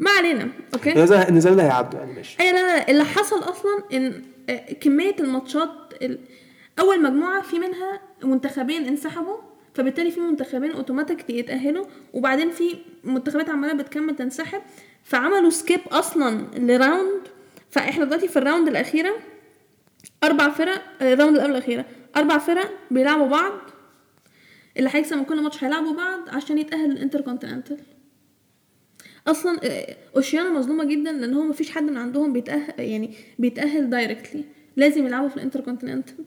ما 0.00 0.10
علينا 0.10 0.48
okay؟ 0.74 0.94
نيوزيلندا 0.94 1.30
نيوزيلندا 1.30 1.62
هيعدوا 1.62 1.98
يعني 2.00 2.12
ماشي. 2.12 2.36
اي 2.40 2.52
لا 2.52 2.76
لا 2.76 2.90
اللي 2.90 3.04
حصل 3.04 3.38
أصلا 3.38 3.82
إن 3.92 4.22
آه، 4.50 4.72
كمية 4.72 5.16
الماتشات 5.20 5.70
ال... 6.02 6.18
أول 6.78 7.02
مجموعة 7.02 7.42
في 7.42 7.58
منها 7.58 8.00
منتخبين 8.24 8.84
انسحبوا 8.86 9.36
فبالتالي 9.74 10.10
في 10.10 10.20
منتخبين 10.20 10.72
أوتوماتيك 10.72 11.30
يتأهلوا 11.30 11.86
وبعدين 12.12 12.50
في 12.50 12.76
منتخبات 13.04 13.50
عمالة 13.50 13.72
بتكمل 13.72 14.16
تنسحب. 14.16 14.60
فعملوا 15.04 15.50
skip 15.50 15.80
أصلا 15.92 16.46
ل 16.56 16.65
round. 16.65 17.20
فإحنا 17.70 18.04
دلوقتي 18.04 18.28
في 18.28 18.38
ال 18.38 18.43
round 18.43 18.68
الأخيرة 18.68 19.12
أربع 20.24 20.48
فرق 20.50 20.82
آه، 21.02 21.12
ال 21.14 21.18
round 21.18 21.36
اللي 21.36 21.42
قبل 21.42 21.56
الأخيرة 21.56 21.84
أربع 22.16 22.38
فرق 22.38 22.70
بيلعبوا 22.90 23.26
بعض. 23.28 23.52
اللي 24.76 24.90
هيكسب 24.92 25.16
من 25.16 25.24
كل 25.24 25.42
ماتش 25.42 25.64
هيلعبوا 25.64 25.92
بعض 25.94 26.20
عشان 26.28 26.58
يتأهل 26.58 26.90
الانتر 26.90 27.20
كونتيننتال 27.20 27.78
أصلا 29.26 29.60
آه، 29.64 29.96
أوشيانا 30.16 30.50
مظلومة 30.50 30.84
جدا 30.84 31.12
لأن 31.12 31.34
هو 31.34 31.42
مفيش 31.42 31.70
حد 31.70 31.82
من 31.82 31.96
عندهم 31.96 32.32
بيتاهل 32.32 32.80
يعني 32.80 33.14
بيتأهل 33.38 33.90
directly 33.90 34.44
لازم 34.76 35.06
يلعبوا 35.06 35.28
في 35.28 35.36
الانتر 35.36 35.60
كونتيننتال 35.60 36.24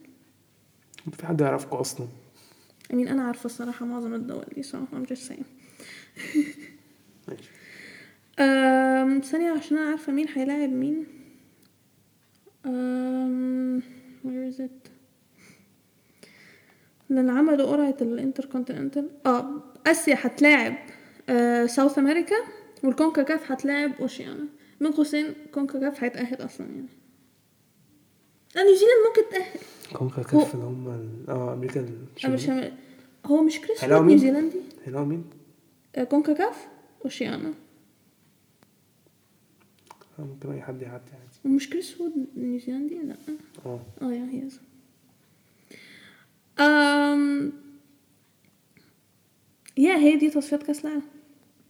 في 1.12 1.26
حد 1.26 1.42
يعرفكم 1.42 1.78
أصلا. 1.78 2.08
Mean 2.94 2.94
أنا 2.94 3.24
عارفة 3.24 3.46
الصراحة 3.46 3.86
معظم 3.86 4.14
الدول 4.14 4.46
دي 4.56 4.64
just 4.64 5.30
saying. 5.30 5.44
ماشي. 7.28 7.50
أم 8.40 9.20
ثانية 9.20 9.52
عشان 9.52 9.78
أنا 9.78 9.90
عارفة 9.90 10.14
مين 10.14 10.28
هيلاعب 10.36 10.70
مين. 10.70 11.06
أم 12.66 13.82
where 14.24 14.54
is 14.56 14.60
it 14.60 14.90
لأن 17.10 17.30
عملوا 17.30 17.68
قرعة 17.68 17.98
الانتر 18.02 18.46
كونتيننتال 18.46 19.10
آه 19.26 19.64
آسيا 19.88 20.18
هتلاعب 20.22 20.76
آه 21.30 21.66
South 21.66 22.00
America 22.00 22.36
والكونكاكاف 22.84 23.52
هتلاعب 23.52 23.92
أوشيانا 24.02 24.46
من 24.80 24.92
قوسين 24.92 25.34
كونكاكاف 25.54 26.04
هيتأهل 26.04 26.46
أصلا 26.46 26.68
يعني. 26.68 26.88
لا 28.56 28.64
نيوزيلاند 28.64 28.98
ممكن 29.08 29.30
تأهل. 29.32 29.60
كونكا 29.98 30.22
هو- 30.22 30.40
كاف 30.40 30.54
اللي 30.56 30.66
هم 30.66 30.88
آه 31.30 31.54
أمريكا 31.54 31.88
الشمالية 32.16 32.64
مش 32.64 32.72
هو 33.26 33.44
مش 33.44 33.60
كريس 33.62 33.84
مين؟ 33.84 34.08
نيوزيلندي 34.08 34.58
هيلاقوا 34.86 35.06
مين؟ 35.06 35.24
آه، 35.96 36.04
كونكاكاف 36.04 36.68
اوشيانا 37.06 37.54
آه، 40.20 40.22
ممكن 40.24 40.52
أي 40.52 40.62
حد 40.62 40.82
يعدي 40.82 41.12
عادي. 41.12 41.40
ومش 41.46 41.70
كريس 41.70 42.02
وود 42.02 42.12
نيوزيلندي 42.38 42.96
لا. 42.96 43.16
آه. 43.66 43.80
آه 44.02 44.12
يا 44.14 44.26
هي 44.32 44.50
أم... 46.60 47.54
يا 49.78 49.96
هي 49.96 50.16
دي 50.16 50.30
تصفيات 50.30 50.64
كأس 50.64 50.86
العالم. 50.86 51.02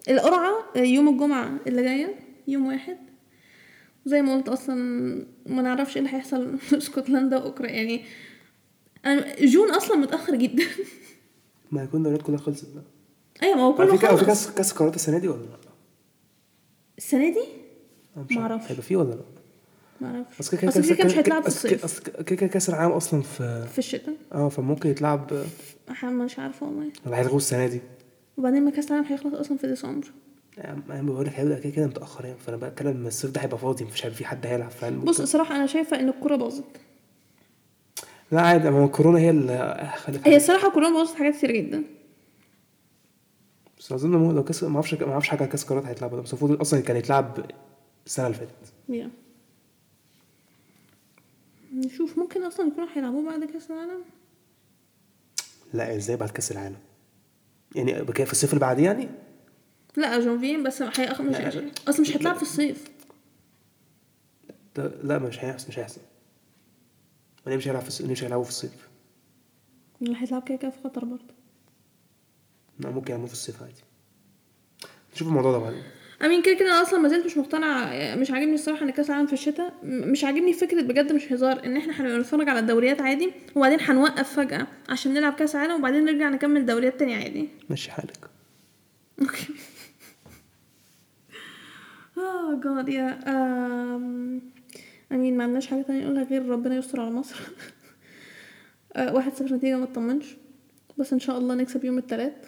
القرعة 0.10 0.54
يوم 0.76 1.10
الجمعة 1.10 1.52
اللي 1.68 1.84
جاية 1.84 2.16
يوم 2.48 2.66
واحد. 2.68 2.98
زي 4.06 4.22
ما 4.22 4.36
قلت 4.36 4.50
أصلا 4.50 4.76
ما 5.46 5.62
نعرفش 5.62 5.98
إيه 5.98 6.04
اللي 6.04 6.16
هيحصل 6.16 6.58
في 6.70 6.78
اسكتلندا 6.78 7.38
واوكرانيا 7.38 7.76
يعني 7.76 8.04
أنا- 9.06 9.42
June 9.44 9.72
أصلا 9.72 9.98
متأخر 9.98 10.36
جدا. 10.36 10.64
ما 11.72 11.82
هيكون 11.82 12.00
الدوريات 12.00 12.22
كلها 12.22 12.38
خلصت 12.38 12.74
بقى. 12.76 12.84
أيوه 13.44 13.56
ما 13.56 13.62
هو 13.62 13.76
كله 13.76 13.94
هو 13.94 13.98
في 13.98 14.08
خلص. 14.08 14.24
كأس 14.26 14.52
كاس 14.52 14.72
قارات 14.74 14.96
السنة 14.96 15.18
دي 15.18 15.28
ولا 15.28 15.40
لأ؟ 15.42 15.58
السنة 16.98 17.30
دي؟ 17.34 17.44
عارف. 18.18 18.32
معرفش. 18.32 18.72
هيبقى 18.72 18.84
فيه 18.84 18.96
ولا 18.96 19.10
لأ؟ 19.10 19.24
ما 20.02 20.16
أعرفش. 20.16 20.40
أصل 20.40 20.58
كده 20.58 20.72
كده 20.72 20.96
كده 20.96 21.06
مش 21.06 21.18
هيتلعب 21.18 21.42
في 21.42 21.48
الصيف. 21.48 22.00
كده- 22.00 22.24
كده 22.24 22.36
كده 22.36 22.48
كأس 22.48 22.70
العالم 22.70 22.92
أصلا 22.92 23.22
في 23.22 23.68
في 23.72 23.78
الشتاء. 23.80 24.16
آه 24.34 24.50
فممكن 24.50 24.90
يتلعب. 24.90 25.46
مش 26.04 26.40
عارفة 26.40 26.66
والله. 26.66 26.92
ولا 27.06 27.18
هيلغوه 27.18 27.38
السنة 27.38 27.68
دي. 27.68 27.82
وبعدين 28.38 28.66
ما 28.66 28.72
كاس 28.72 28.92
العالم 28.92 29.06
هيخلص 29.06 29.34
أصلا 29.34 29.58
في 29.58 29.68
ديسمبر. 29.68 30.08
يعني 30.58 30.82
أنا 30.90 31.02
بقول 31.02 31.26
لك 31.26 31.34
هيبدأ 31.34 31.60
كده 31.60 31.70
كده 31.70 31.88
متاخر 31.88 32.26
يعني 32.26 32.38
فأنا 32.40 32.58
بتكلم 32.58 33.08
الصيف 33.08 33.32
ده 33.32 33.42
هيبقى 33.42 33.58
فاضي 33.58 33.86
مفيش 33.86 34.06
هيبقى 34.06 34.18
في 34.18 34.26
حد 34.26 34.46
هيلعب 34.46 34.72
فاهم؟ 34.72 35.00
بص 35.00 35.20
الصراحة 35.20 35.56
أنا 35.56 35.66
شايفة 35.66 36.00
إن 36.00 36.10
الكورة 36.10 36.36
باظت. 36.36 36.64
لا 38.32 38.42
عادي 38.42 38.70
ما 38.70 38.80
هو 38.80 38.86
الكورونا 38.86 39.20
هي 39.20 39.30
اللي 39.30 39.92
خلت 39.98 40.28
هي 40.28 40.36
الصراحة 40.36 40.68
الكورونا 40.68 40.90
بوظت 41.00 41.16
حاجات 41.16 41.36
كتير 41.36 41.52
جدا. 41.52 41.84
بس 43.80 43.92
أظن 43.92 44.36
لو 44.36 44.44
كاس 44.44 44.64
ما 44.64 44.76
أعرفش 44.76 44.94
ما 44.94 45.12
أعرفش 45.12 45.30
حاجة 45.30 45.44
عن 45.44 45.50
كاس 45.50 45.64
قارات 45.64 45.86
هيتلعب 45.86 46.16
بس 46.16 46.30
المفروض 46.30 46.62
أصلا 46.62 46.80
كان 46.80 46.98
يتلعب 46.98 47.46
السنة 48.06 48.28
اللي 48.28 48.38
فاتت. 48.38 48.74
نشوف 51.74 52.18
ممكن 52.18 52.44
أصلا 52.44 52.68
يكونوا 52.68 52.90
هيلعبوه 52.96 53.26
بعد 53.26 53.44
كاس 53.44 53.72
العالم؟ 53.72 54.02
لا 55.74 55.96
إزاي 55.96 56.16
بعد 56.18 56.30
كاس 56.30 56.52
العالم؟ 56.52 56.78
يعني 57.76 58.04
بكده 58.04 58.26
في 58.26 58.32
الصيف 58.32 58.50
اللي 58.50 58.60
بعديه 58.62 58.84
يعني؟ 58.84 59.10
لا 59.98 60.20
جونفي 60.20 60.58
بس 60.58 60.82
هيأخ... 60.82 61.22
مش 61.22 61.36
لا، 61.36 61.50
لا. 61.50 61.72
أصلا 61.88 62.02
مش 62.02 62.12
هيتلعب 62.12 62.36
في 62.36 62.42
الصيف. 62.42 62.90
ده 64.76 64.88
لا 65.04 65.20
مش 65.20 65.44
هيحصل 65.44 65.68
مش 65.68 65.80
هيحصل 65.80 66.02
ليه 67.48 67.58
مش 67.58 67.68
هيلعب 67.68 67.82
في 67.82 67.88
الصيف 67.88 68.06
ليه 68.06 68.12
مش 68.12 68.24
هيلعبوا 68.24 68.44
في 68.44 68.50
الصيف. 68.50 68.90
اللي 70.02 70.18
هيتلعب 70.22 70.44
كده 70.44 70.58
كده 70.58 70.72
في 70.72 70.80
قطر 70.84 71.06
برضه. 71.06 71.34
لا 72.80 72.90
ممكن 72.90 73.12
يعملوه 73.12 73.28
في 73.28 73.34
الصيف 73.34 73.64
عادي. 73.64 73.84
نشوف 75.14 75.28
الموضوع 75.28 75.52
ده 75.52 75.58
بعدين. 75.58 75.84
امين 76.26 76.42
كده 76.42 76.54
كده 76.54 76.82
أصلا 76.82 77.00
ما 77.00 77.08
زلت 77.10 77.26
مش 77.26 77.38
مقتنعة 77.38 78.16
مش 78.16 78.32
عاجبني 78.32 78.54
الصراحة 78.54 78.86
إن 78.86 78.90
كأس 78.90 79.10
العالم 79.10 79.28
في 79.28 79.34
الشتاء 79.34 79.74
مش 79.84 80.24
عاجبني 80.24 80.54
فكرة 80.54 80.82
بجد 80.82 81.12
مش 81.12 81.32
هزار 81.34 81.66
إن 81.66 81.78
إحنا 81.78 82.02
هنبقى 82.02 82.20
نتفرج 82.20 82.50
على 82.50 82.60
الدوريات 82.60 83.02
عادي 83.02 83.32
وبعدين 83.56 83.80
هنوقف 83.82 84.34
فجأة 84.34 84.68
عشان 84.90 85.14
نلعب 85.14 85.34
كأس 85.34 85.56
عالم 85.56 85.76
وبعدين 85.76 86.06
نرجع 86.06 86.30
نكمل 86.30 86.66
دوريات 86.66 87.00
تانية 87.00 87.16
عادي. 87.16 87.50
مشي 87.70 87.92
حالك. 87.92 88.30
أوكي. 89.22 89.48
آه 92.18 92.62
جاد 92.64 92.90
يا 92.90 93.20
أم... 93.28 94.42
I 95.12 95.17
mean 95.17 95.38
ما 95.38 95.44
عندناش 95.44 95.68
حاجة 95.68 95.82
تانية 95.82 96.04
نقولها 96.04 96.24
غير 96.24 96.50
ربنا 96.50 96.76
يستر 96.76 97.02
على 97.02 97.12
مصر. 97.12 97.36
آه، 98.96 99.14
واحد 99.14 99.34
صفر 99.34 99.56
نتيجة 99.56 99.78
ما 99.78 99.86
تطمنش. 99.86 100.26
بس 100.98 101.14
إن 101.14 101.20
شاء 101.20 101.38
الله 101.38 101.56
نكسب 101.56 101.86
يوم 101.86 101.98
التلات. 101.98 102.46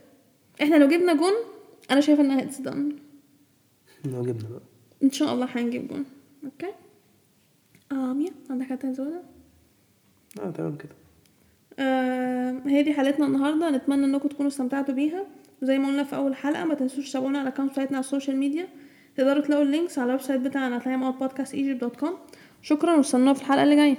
إحنا 0.62 0.76
لو 0.76 0.88
جبنا 0.88 1.14
جون 1.14 1.34
أنا 1.92 2.02
شايفة 2.02 2.22
إنها 2.24 2.42
it's 2.42 2.62
done 2.62 2.96
لو 4.12 4.24
جبنا 4.24 4.50
بقى. 4.50 4.62
إن 5.04 5.12
شاء 5.12 5.34
الله 5.34 5.46
هنجيب 5.56 5.88
جون 5.88 6.06
okay؟ 6.46 6.74
ام 7.92 8.22
يا 8.22 8.32
عندك 8.50 8.66
حاجة 8.66 8.78
تزودها 8.78 9.24
آه 10.40 10.50
تمام 10.52 10.76
كده. 10.78 10.96
آه 11.80 12.62
هي 12.66 12.84
دي 12.84 12.94
حلقتنا 12.94 13.26
النهارده. 13.26 13.70
نتمنى 13.72 14.06
إنكم 14.06 14.28
تكونوا 14.30 14.52
استمتعتوا 14.52 14.94
بيها. 14.94 15.26
وزي 15.62 15.78
ما 15.78 15.88
قلنا 15.88 16.04
في 16.04 16.16
أول 16.16 16.36
حلقة 16.36 16.66
ما 16.66 16.74
تنسوش 16.74 17.10
تتابعونا 17.10 17.40
على 17.40 17.48
ال 17.48 17.51
account 17.51 17.72
بتاعتنا 17.72 17.98
على 17.98 18.04
ال 18.04 18.09
social 18.09 18.38
media. 18.38 18.68
تقدروا 19.18 19.42
تلاقوا 19.42 19.64
ال 19.64 19.70
links 19.70 20.00
على 20.00 20.06
ال 20.06 20.22
website 20.22 20.42
بتاعنا 20.42 20.78
هتلاقيهم 20.78 21.04
على 21.04 21.14
podcast 21.14 21.54
Egypt 21.54 21.82
dot 21.82 21.96
com 21.96 22.14
شكرا 22.62 22.96
وأستنونا 22.96 23.34
في 23.34 23.42
الحلقة 23.42 23.64
اللي 23.64 23.76
جاية. 23.76 23.98